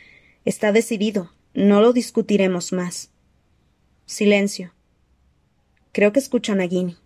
Está 0.45 0.73
decidido. 0.73 1.33
No 1.55 1.81
lo 1.81 1.93
discutiremos 1.93 2.73
más. 2.73 3.11
Silencio. 4.07 4.73
Creo 5.91 6.13
que 6.13 6.21
escucho 6.21 6.53
a 6.53 6.55
Nagini. 6.55 6.97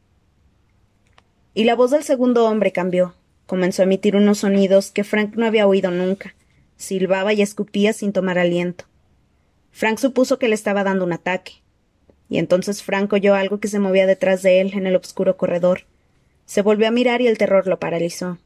Y 1.54 1.64
la 1.64 1.74
voz 1.74 1.92
del 1.92 2.04
segundo 2.04 2.44
hombre 2.46 2.70
cambió. 2.70 3.14
Comenzó 3.46 3.80
a 3.80 3.84
emitir 3.86 4.16
unos 4.16 4.38
sonidos 4.40 4.90
que 4.90 5.02
Frank 5.02 5.34
no 5.36 5.46
había 5.46 5.66
oído 5.66 5.90
nunca. 5.90 6.34
Silbaba 6.76 7.32
y 7.32 7.40
escupía 7.40 7.94
sin 7.94 8.12
tomar 8.12 8.38
aliento. 8.38 8.84
Frank 9.70 9.96
supuso 9.96 10.38
que 10.38 10.48
le 10.48 10.54
estaba 10.54 10.84
dando 10.84 11.06
un 11.06 11.14
ataque. 11.14 11.62
Y 12.28 12.36
entonces 12.36 12.82
Frank 12.82 13.10
oyó 13.14 13.34
algo 13.34 13.60
que 13.60 13.68
se 13.68 13.78
movía 13.78 14.06
detrás 14.06 14.42
de 14.42 14.60
él 14.60 14.72
en 14.74 14.86
el 14.86 14.96
oscuro 14.96 15.38
corredor. 15.38 15.86
Se 16.44 16.60
volvió 16.60 16.86
a 16.86 16.90
mirar 16.90 17.22
y 17.22 17.28
el 17.28 17.38
terror 17.38 17.66
lo 17.66 17.78
paralizó. 17.78 18.36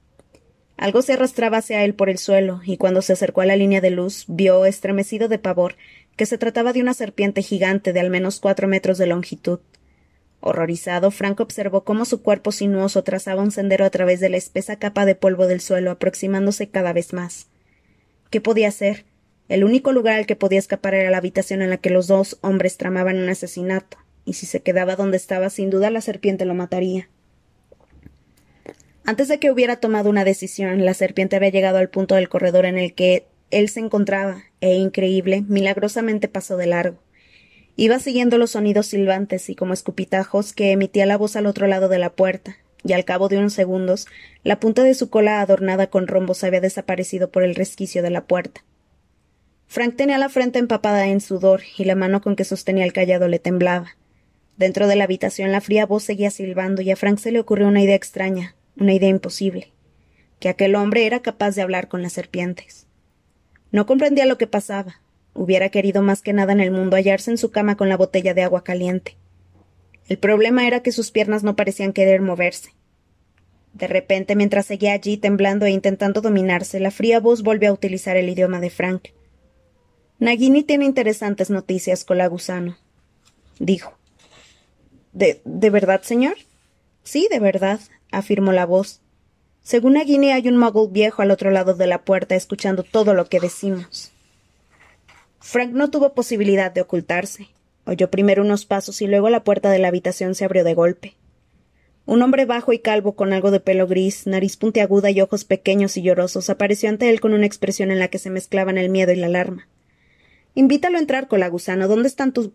Algo 0.78 1.02
se 1.02 1.14
arrastraba 1.14 1.58
hacia 1.58 1.84
él 1.84 1.94
por 1.94 2.08
el 2.08 2.18
suelo, 2.18 2.60
y 2.64 2.76
cuando 2.76 3.02
se 3.02 3.12
acercó 3.12 3.40
a 3.40 3.46
la 3.46 3.56
línea 3.56 3.80
de 3.80 3.90
luz, 3.90 4.26
vio, 4.28 4.64
estremecido 4.64 5.26
de 5.26 5.40
pavor, 5.40 5.74
que 6.16 6.24
se 6.24 6.38
trataba 6.38 6.72
de 6.72 6.80
una 6.80 6.94
serpiente 6.94 7.42
gigante 7.42 7.92
de 7.92 7.98
al 7.98 8.10
menos 8.10 8.38
cuatro 8.38 8.68
metros 8.68 8.96
de 8.96 9.06
longitud. 9.06 9.58
Horrorizado, 10.40 11.10
Frank 11.10 11.40
observó 11.40 11.82
cómo 11.82 12.04
su 12.04 12.22
cuerpo 12.22 12.52
sinuoso 12.52 13.02
trazaba 13.02 13.42
un 13.42 13.50
sendero 13.50 13.84
a 13.84 13.90
través 13.90 14.20
de 14.20 14.28
la 14.28 14.36
espesa 14.36 14.76
capa 14.78 15.04
de 15.04 15.16
polvo 15.16 15.48
del 15.48 15.60
suelo, 15.60 15.90
aproximándose 15.90 16.68
cada 16.68 16.92
vez 16.92 17.12
más. 17.12 17.48
¿Qué 18.30 18.40
podía 18.40 18.68
hacer? 18.68 19.04
El 19.48 19.64
único 19.64 19.90
lugar 19.90 20.14
al 20.14 20.26
que 20.26 20.36
podía 20.36 20.60
escapar 20.60 20.94
era 20.94 21.10
la 21.10 21.18
habitación 21.18 21.60
en 21.60 21.70
la 21.70 21.78
que 21.78 21.90
los 21.90 22.06
dos 22.06 22.38
hombres 22.40 22.76
tramaban 22.76 23.18
un 23.18 23.28
asesinato, 23.28 23.98
y 24.24 24.34
si 24.34 24.46
se 24.46 24.60
quedaba 24.60 24.94
donde 24.94 25.16
estaba, 25.16 25.50
sin 25.50 25.70
duda 25.70 25.90
la 25.90 26.02
serpiente 26.02 26.44
lo 26.44 26.54
mataría. 26.54 27.08
Antes 29.08 29.28
de 29.28 29.38
que 29.38 29.50
hubiera 29.50 29.76
tomado 29.76 30.10
una 30.10 30.22
decisión, 30.22 30.84
la 30.84 30.92
serpiente 30.92 31.34
había 31.34 31.48
llegado 31.48 31.78
al 31.78 31.88
punto 31.88 32.14
del 32.14 32.28
corredor 32.28 32.66
en 32.66 32.76
el 32.76 32.92
que 32.92 33.24
él 33.50 33.70
se 33.70 33.80
encontraba, 33.80 34.42
e 34.60 34.74
increíble, 34.74 35.44
milagrosamente 35.48 36.28
pasó 36.28 36.58
de 36.58 36.66
largo. 36.66 36.98
Iba 37.74 38.00
siguiendo 38.00 38.36
los 38.36 38.50
sonidos 38.50 38.88
silbantes 38.88 39.48
y 39.48 39.54
como 39.54 39.72
escupitajos 39.72 40.52
que 40.52 40.72
emitía 40.72 41.06
la 41.06 41.16
voz 41.16 41.36
al 41.36 41.46
otro 41.46 41.66
lado 41.66 41.88
de 41.88 41.98
la 41.98 42.12
puerta, 42.12 42.58
y 42.84 42.92
al 42.92 43.06
cabo 43.06 43.30
de 43.30 43.38
unos 43.38 43.54
segundos, 43.54 44.06
la 44.44 44.60
punta 44.60 44.82
de 44.82 44.92
su 44.92 45.08
cola 45.08 45.40
adornada 45.40 45.86
con 45.86 46.06
rombos 46.06 46.44
había 46.44 46.60
desaparecido 46.60 47.30
por 47.30 47.44
el 47.44 47.54
resquicio 47.54 48.02
de 48.02 48.10
la 48.10 48.26
puerta. 48.26 48.62
Frank 49.68 49.96
tenía 49.96 50.18
la 50.18 50.28
frente 50.28 50.58
empapada 50.58 51.06
en 51.06 51.22
sudor 51.22 51.62
y 51.78 51.86
la 51.86 51.94
mano 51.94 52.20
con 52.20 52.36
que 52.36 52.44
sostenía 52.44 52.84
el 52.84 52.92
callado 52.92 53.26
le 53.26 53.38
temblaba. 53.38 53.96
Dentro 54.58 54.86
de 54.86 54.96
la 54.96 55.04
habitación 55.04 55.50
la 55.50 55.62
fría 55.62 55.86
voz 55.86 56.02
seguía 56.02 56.30
silbando 56.30 56.82
y 56.82 56.90
a 56.90 56.96
Frank 56.96 57.18
se 57.20 57.32
le 57.32 57.40
ocurrió 57.40 57.68
una 57.68 57.80
idea 57.80 57.96
extraña, 57.96 58.54
una 58.78 58.94
idea 58.94 59.08
imposible, 59.08 59.72
que 60.40 60.48
aquel 60.48 60.74
hombre 60.74 61.06
era 61.06 61.20
capaz 61.20 61.54
de 61.54 61.62
hablar 61.62 61.88
con 61.88 62.02
las 62.02 62.12
serpientes. 62.12 62.86
No 63.70 63.86
comprendía 63.86 64.26
lo 64.26 64.38
que 64.38 64.46
pasaba, 64.46 65.00
Hubiera 65.38 65.68
querido 65.68 66.02
más 66.02 66.20
que 66.20 66.32
nada 66.32 66.52
en 66.52 66.58
el 66.58 66.72
mundo 66.72 66.96
hallarse 66.96 67.30
en 67.30 67.38
su 67.38 67.52
cama 67.52 67.76
con 67.76 67.88
la 67.88 67.96
botella 67.96 68.34
de 68.34 68.42
agua 68.42 68.64
caliente. 68.64 69.16
El 70.08 70.18
problema 70.18 70.66
era 70.66 70.80
que 70.80 70.90
sus 70.90 71.12
piernas 71.12 71.44
no 71.44 71.54
parecían 71.54 71.92
querer 71.92 72.20
moverse. 72.20 72.70
De 73.72 73.86
repente, 73.86 74.34
mientras 74.34 74.66
seguía 74.66 74.94
allí 74.94 75.16
temblando 75.16 75.64
e 75.64 75.70
intentando 75.70 76.22
dominarse, 76.22 76.80
la 76.80 76.90
fría 76.90 77.20
voz 77.20 77.44
volvió 77.44 77.70
a 77.70 77.72
utilizar 77.72 78.16
el 78.16 78.28
idioma 78.28 78.58
de 78.58 78.70
Frank. 78.70 79.10
Nagini 80.18 80.64
tiene 80.64 80.86
interesantes 80.86 81.50
noticias, 81.50 82.04
con 82.04 82.18
la 82.18 82.26
gusano, 82.26 82.76
dijo. 83.60 83.96
¿De, 85.12 85.40
¿De 85.44 85.70
verdad, 85.70 86.02
señor? 86.02 86.34
Sí, 87.04 87.28
de 87.30 87.38
verdad, 87.38 87.78
afirmó 88.10 88.52
la 88.52 88.66
voz. 88.66 89.00
Según 89.62 89.94
Nagini 89.94 90.30
hay 90.30 90.48
un 90.48 90.56
muggle 90.56 90.88
viejo 90.90 91.22
al 91.22 91.30
otro 91.30 91.50
lado 91.50 91.74
de 91.74 91.86
la 91.86 92.02
puerta 92.02 92.34
escuchando 92.34 92.82
todo 92.82 93.14
lo 93.14 93.28
que 93.28 93.40
decimos. 93.40 94.12
Frank 95.40 95.72
no 95.72 95.90
tuvo 95.90 96.14
posibilidad 96.14 96.72
de 96.72 96.80
ocultarse. 96.80 97.48
Oyó 97.84 98.10
primero 98.10 98.42
unos 98.42 98.66
pasos 98.66 99.00
y 99.02 99.06
luego 99.06 99.30
la 99.30 99.44
puerta 99.44 99.70
de 99.70 99.78
la 99.78 99.88
habitación 99.88 100.34
se 100.34 100.44
abrió 100.44 100.64
de 100.64 100.74
golpe. 100.74 101.16
Un 102.04 102.22
hombre 102.22 102.46
bajo 102.46 102.72
y 102.72 102.78
calvo 102.78 103.14
con 103.14 103.32
algo 103.32 103.50
de 103.50 103.60
pelo 103.60 103.86
gris, 103.86 104.26
nariz 104.26 104.56
puntiaguda 104.56 105.10
y 105.10 105.20
ojos 105.20 105.44
pequeños 105.44 105.96
y 105.96 106.02
llorosos 106.02 106.48
apareció 106.48 106.88
ante 106.88 107.10
él 107.10 107.20
con 107.20 107.34
una 107.34 107.46
expresión 107.46 107.90
en 107.90 107.98
la 107.98 108.08
que 108.08 108.18
se 108.18 108.30
mezclaban 108.30 108.78
el 108.78 108.88
miedo 108.88 109.12
y 109.12 109.16
la 109.16 109.26
alarma. 109.26 109.68
Invítalo 110.54 110.96
a 110.96 111.00
entrar, 111.00 111.28
colagusano. 111.28 111.86
¿Dónde 111.86 112.08
están 112.08 112.32
tus, 112.32 112.50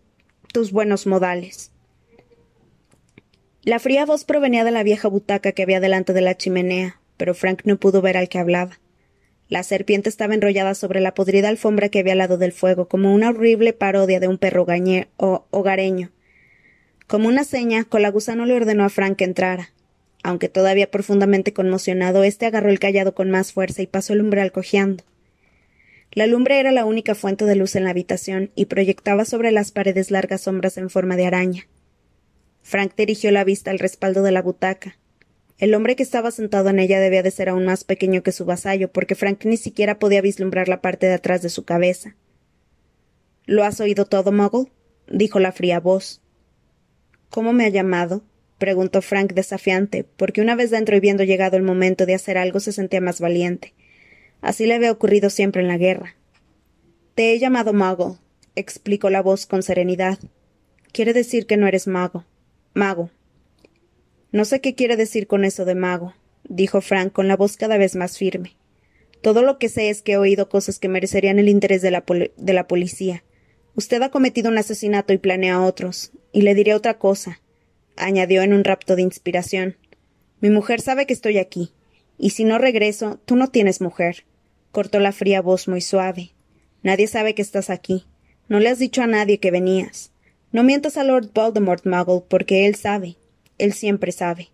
tus 0.52 0.72
buenos 0.72 1.06
modales? 1.06 1.70
La 3.64 3.78
fría 3.78 4.04
voz 4.04 4.24
provenía 4.24 4.62
de 4.62 4.70
la 4.70 4.82
vieja 4.82 5.08
butaca 5.08 5.52
que 5.52 5.62
había 5.62 5.80
delante 5.80 6.12
de 6.12 6.20
la 6.20 6.36
chimenea, 6.36 7.00
pero 7.16 7.32
Frank 7.32 7.62
no 7.64 7.78
pudo 7.78 8.02
ver 8.02 8.18
al 8.18 8.28
que 8.28 8.38
hablaba. 8.38 8.78
La 9.48 9.62
serpiente 9.62 10.10
estaba 10.10 10.34
enrollada 10.34 10.74
sobre 10.74 11.00
la 11.00 11.14
podrida 11.14 11.48
alfombra 11.48 11.88
que 11.88 12.00
había 12.00 12.12
al 12.12 12.18
lado 12.18 12.36
del 12.36 12.52
fuego, 12.52 12.88
como 12.88 13.14
una 13.14 13.30
horrible 13.30 13.72
parodia 13.72 14.20
de 14.20 14.28
un 14.28 14.36
perro 14.36 14.66
o 15.16 15.46
hogareño. 15.50 16.10
Como 17.06 17.26
una 17.26 17.44
seña, 17.44 17.84
Colagusano 17.84 18.44
le 18.44 18.52
ordenó 18.52 18.84
a 18.84 18.90
Frank 18.90 19.16
que 19.16 19.24
entrara. 19.24 19.70
Aunque 20.22 20.50
todavía 20.50 20.90
profundamente 20.90 21.54
conmocionado, 21.54 22.22
éste 22.22 22.44
agarró 22.44 22.68
el 22.68 22.78
callado 22.78 23.14
con 23.14 23.30
más 23.30 23.54
fuerza 23.54 23.80
y 23.80 23.86
pasó 23.86 24.12
el 24.12 24.20
umbral 24.20 24.52
cojeando. 24.52 25.04
La 26.12 26.26
lumbre 26.26 26.60
era 26.60 26.70
la 26.70 26.84
única 26.84 27.14
fuente 27.14 27.46
de 27.46 27.56
luz 27.56 27.76
en 27.76 27.84
la 27.84 27.90
habitación 27.90 28.50
y 28.54 28.66
proyectaba 28.66 29.24
sobre 29.24 29.52
las 29.52 29.72
paredes 29.72 30.10
largas 30.10 30.42
sombras 30.42 30.76
en 30.76 30.90
forma 30.90 31.16
de 31.16 31.24
araña. 31.24 31.66
Frank 32.64 32.94
dirigió 32.96 33.30
la 33.30 33.44
vista 33.44 33.70
al 33.70 33.78
respaldo 33.78 34.22
de 34.22 34.32
la 34.32 34.40
butaca. 34.40 34.96
El 35.58 35.74
hombre 35.74 35.96
que 35.96 36.02
estaba 36.02 36.30
sentado 36.30 36.70
en 36.70 36.78
ella 36.78 36.98
debía 36.98 37.22
de 37.22 37.30
ser 37.30 37.50
aún 37.50 37.66
más 37.66 37.84
pequeño 37.84 38.22
que 38.22 38.32
su 38.32 38.46
vasallo, 38.46 38.90
porque 38.90 39.14
Frank 39.14 39.44
ni 39.44 39.58
siquiera 39.58 39.98
podía 39.98 40.22
vislumbrar 40.22 40.66
la 40.66 40.80
parte 40.80 41.06
de 41.06 41.12
atrás 41.12 41.42
de 41.42 41.50
su 41.50 41.66
cabeza. 41.66 42.16
¿Lo 43.44 43.64
has 43.64 43.80
oído 43.80 44.06
todo, 44.06 44.32
Muggle? 44.32 44.72
dijo 45.06 45.40
la 45.40 45.52
fría 45.52 45.78
voz. 45.78 46.22
¿Cómo 47.28 47.52
me 47.52 47.66
ha 47.66 47.68
llamado? 47.68 48.24
preguntó 48.58 49.02
Frank 49.02 49.34
desafiante, 49.34 50.06
porque 50.16 50.40
una 50.40 50.56
vez 50.56 50.70
dentro 50.70 50.96
y 50.96 51.00
viendo 51.00 51.22
llegado 51.22 51.58
el 51.58 51.62
momento 51.62 52.06
de 52.06 52.14
hacer 52.14 52.38
algo 52.38 52.60
se 52.60 52.72
sentía 52.72 53.02
más 53.02 53.20
valiente. 53.20 53.74
Así 54.40 54.64
le 54.64 54.72
había 54.72 54.90
ocurrido 54.90 55.28
siempre 55.28 55.60
en 55.60 55.68
la 55.68 55.76
guerra. 55.76 56.16
Te 57.14 57.34
he 57.34 57.38
llamado 57.38 57.74
Muggle, 57.74 58.16
explicó 58.56 59.10
la 59.10 59.20
voz 59.20 59.44
con 59.44 59.62
serenidad. 59.62 60.18
Quiere 60.92 61.12
decir 61.12 61.46
que 61.46 61.58
no 61.58 61.66
eres 61.66 61.86
mago. 61.86 62.24
Mago, 62.74 63.10
no 64.34 64.44
sé 64.44 64.60
qué 64.60 64.74
quiere 64.74 64.96
decir 64.96 65.28
con 65.28 65.44
eso 65.44 65.64
de 65.64 65.76
mago, 65.76 66.12
dijo 66.42 66.80
Frank 66.80 67.12
con 67.12 67.28
la 67.28 67.36
voz 67.36 67.56
cada 67.56 67.78
vez 67.78 67.94
más 67.94 68.18
firme. 68.18 68.56
Todo 69.22 69.42
lo 69.42 69.60
que 69.60 69.68
sé 69.68 69.90
es 69.90 70.02
que 70.02 70.14
he 70.14 70.16
oído 70.16 70.48
cosas 70.48 70.80
que 70.80 70.88
merecerían 70.88 71.38
el 71.38 71.48
interés 71.48 71.82
de 71.82 71.92
la, 71.92 72.04
de 72.04 72.52
la 72.52 72.66
policía. 72.66 73.22
Usted 73.76 74.02
ha 74.02 74.10
cometido 74.10 74.50
un 74.50 74.58
asesinato 74.58 75.12
y 75.12 75.18
planea 75.18 75.62
otros. 75.62 76.10
Y 76.32 76.42
le 76.42 76.56
diré 76.56 76.74
otra 76.74 76.98
cosa, 76.98 77.40
añadió 77.96 78.42
en 78.42 78.52
un 78.52 78.64
rapto 78.64 78.96
de 78.96 79.02
inspiración. 79.02 79.76
Mi 80.40 80.50
mujer 80.50 80.80
sabe 80.80 81.06
que 81.06 81.14
estoy 81.14 81.38
aquí. 81.38 81.72
Y 82.18 82.30
si 82.30 82.42
no 82.42 82.58
regreso, 82.58 83.20
tú 83.24 83.36
no 83.36 83.50
tienes 83.50 83.80
mujer. 83.80 84.24
cortó 84.72 84.98
la 84.98 85.12
fría 85.12 85.42
voz 85.42 85.68
muy 85.68 85.80
suave. 85.80 86.32
Nadie 86.82 87.06
sabe 87.06 87.36
que 87.36 87.42
estás 87.42 87.70
aquí. 87.70 88.04
No 88.48 88.58
le 88.58 88.68
has 88.68 88.80
dicho 88.80 89.00
a 89.00 89.06
nadie 89.06 89.38
que 89.38 89.52
venías. 89.52 90.10
No 90.54 90.62
mientas 90.62 90.96
a 90.96 91.02
Lord 91.02 91.32
Voldemort, 91.34 91.84
Muggle, 91.84 92.22
porque 92.28 92.68
él 92.68 92.76
sabe. 92.76 93.16
Él 93.58 93.72
siempre 93.72 94.12
sabe. 94.12 94.50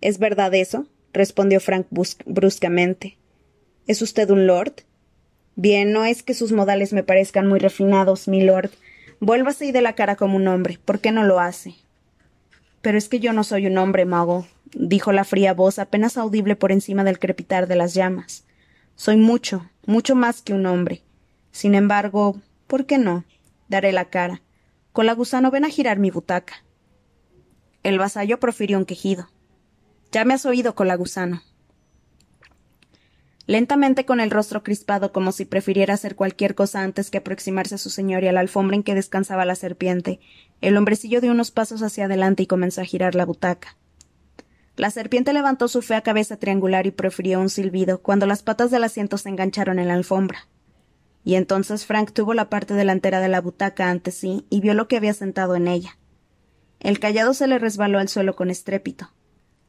¿Es 0.00 0.20
verdad 0.20 0.54
eso? 0.54 0.86
respondió 1.12 1.58
Frank 1.58 1.88
bruscamente. 2.24 3.18
¿Es 3.88 4.00
usted 4.00 4.30
un 4.30 4.46
lord? 4.46 4.74
Bien, 5.56 5.90
no 5.90 6.04
es 6.04 6.22
que 6.22 6.34
sus 6.34 6.52
modales 6.52 6.92
me 6.92 7.02
parezcan 7.02 7.48
muy 7.48 7.58
refinados, 7.58 8.28
mi 8.28 8.44
lord. 8.44 8.70
Vuélvase 9.18 9.66
y 9.66 9.72
de 9.72 9.82
la 9.82 9.96
cara 9.96 10.14
como 10.14 10.36
un 10.36 10.46
hombre. 10.46 10.78
¿Por 10.84 11.00
qué 11.00 11.10
no 11.10 11.24
lo 11.24 11.40
hace? 11.40 11.74
Pero 12.80 12.96
es 12.96 13.08
que 13.08 13.18
yo 13.18 13.32
no 13.32 13.42
soy 13.42 13.66
un 13.66 13.78
hombre, 13.78 14.04
mago, 14.04 14.46
dijo 14.72 15.10
la 15.10 15.24
fría 15.24 15.52
voz 15.52 15.80
apenas 15.80 16.16
audible 16.16 16.54
por 16.54 16.70
encima 16.70 17.02
del 17.02 17.18
crepitar 17.18 17.66
de 17.66 17.74
las 17.74 17.94
llamas. 17.94 18.44
Soy 18.94 19.16
mucho, 19.16 19.68
mucho 19.84 20.14
más 20.14 20.42
que 20.42 20.54
un 20.54 20.64
hombre. 20.64 21.02
Sin 21.50 21.74
embargo, 21.74 22.40
¿por 22.68 22.86
qué 22.86 22.98
no? 22.98 23.24
Daré 23.68 23.90
la 23.90 24.04
cara. 24.04 24.42
La 24.96 25.14
gusano 25.14 25.50
ven 25.50 25.64
a 25.64 25.68
girar 25.68 25.98
mi 25.98 26.10
butaca. 26.10 26.64
El 27.82 27.98
vasallo 27.98 28.38
profirió 28.38 28.78
un 28.78 28.84
quejido. 28.84 29.28
Ya 30.12 30.24
me 30.24 30.34
has 30.34 30.46
oído, 30.46 30.76
colagusano. 30.76 31.42
Lentamente, 33.46 34.04
con 34.04 34.20
el 34.20 34.30
rostro 34.30 34.62
crispado 34.62 35.12
como 35.12 35.32
si 35.32 35.44
prefiriera 35.44 35.94
hacer 35.94 36.14
cualquier 36.14 36.54
cosa 36.54 36.82
antes 36.82 37.10
que 37.10 37.18
aproximarse 37.18 37.74
a 37.74 37.78
su 37.78 37.90
señor 37.90 38.22
y 38.22 38.28
a 38.28 38.32
la 38.32 38.38
alfombra 38.38 38.76
en 38.76 38.84
que 38.84 38.94
descansaba 38.94 39.44
la 39.44 39.56
serpiente, 39.56 40.20
el 40.60 40.76
hombrecillo 40.76 41.20
dio 41.20 41.32
unos 41.32 41.50
pasos 41.50 41.82
hacia 41.82 42.04
adelante 42.04 42.44
y 42.44 42.46
comenzó 42.46 42.80
a 42.82 42.84
girar 42.84 43.16
la 43.16 43.26
butaca. 43.26 43.76
La 44.76 44.90
serpiente 44.90 45.32
levantó 45.32 45.66
su 45.66 45.82
fea 45.82 46.02
cabeza 46.02 46.36
triangular 46.36 46.86
y 46.86 46.92
profirió 46.92 47.40
un 47.40 47.50
silbido 47.50 48.00
cuando 48.00 48.26
las 48.26 48.44
patas 48.44 48.70
del 48.70 48.84
asiento 48.84 49.18
se 49.18 49.30
engancharon 49.30 49.80
en 49.80 49.88
la 49.88 49.94
alfombra. 49.94 50.46
Y 51.24 51.36
entonces 51.36 51.86
Frank 51.86 52.12
tuvo 52.12 52.34
la 52.34 52.48
parte 52.48 52.74
delantera 52.74 53.20
de 53.20 53.28
la 53.28 53.40
butaca 53.40 53.90
ante 53.90 54.10
sí 54.10 54.46
y 54.50 54.60
vio 54.60 54.74
lo 54.74 54.88
que 54.88 54.96
había 54.96 55.14
sentado 55.14 55.54
en 55.54 55.68
ella. 55.68 55.98
El 56.80 56.98
callado 56.98 57.32
se 57.32 57.46
le 57.46 57.58
resbaló 57.58 57.98
al 57.98 58.08
suelo 58.08 58.34
con 58.34 58.50
estrépito. 58.50 59.10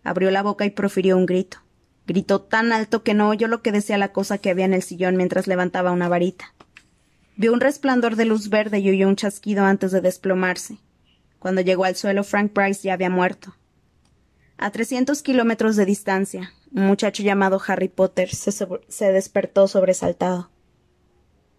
Abrió 0.04 0.32
la 0.32 0.42
boca 0.42 0.66
y 0.66 0.72
profirió 0.72 1.16
un 1.16 1.28
grito. 1.28 1.60
Gritó 2.08 2.42
tan 2.42 2.74
alto 2.74 3.04
que 3.04 3.14
no 3.14 3.30
oyó 3.30 3.48
lo 3.48 3.62
que 3.62 3.72
decía 3.72 3.98
la 3.98 4.12
cosa 4.12 4.40
que 4.40 4.50
había 4.50 4.66
en 4.66 4.74
el 4.74 4.82
sillón 4.82 5.16
mientras 5.16 5.48
levantaba 5.48 5.92
una 5.92 6.10
varita. 6.10 6.54
Vio 7.36 7.54
un 7.54 7.62
resplandor 7.62 8.16
de 8.16 8.26
luz 8.26 8.50
verde 8.50 8.80
y 8.80 8.90
oyó 8.90 9.08
un 9.08 9.16
chasquido 9.16 9.64
antes 9.64 9.92
de 9.92 10.02
desplomarse. 10.02 10.78
Cuando 11.40 11.62
llegó 11.62 11.86
al 11.86 11.96
suelo, 11.96 12.24
Frank 12.24 12.52
Price 12.52 12.82
ya 12.84 12.94
había 12.94 13.10
muerto. 13.10 13.56
A 14.58 14.72
trescientos 14.72 15.24
kilómetros 15.24 15.76
de 15.76 15.86
distancia, 15.86 16.54
un 16.74 16.88
muchacho 16.88 17.24
llamado 17.24 17.62
Harry 17.68 17.90
Potter 17.90 18.34
se, 18.34 18.52
se 18.52 19.12
despertó 19.12 19.68
sobresaltado. 19.68 20.50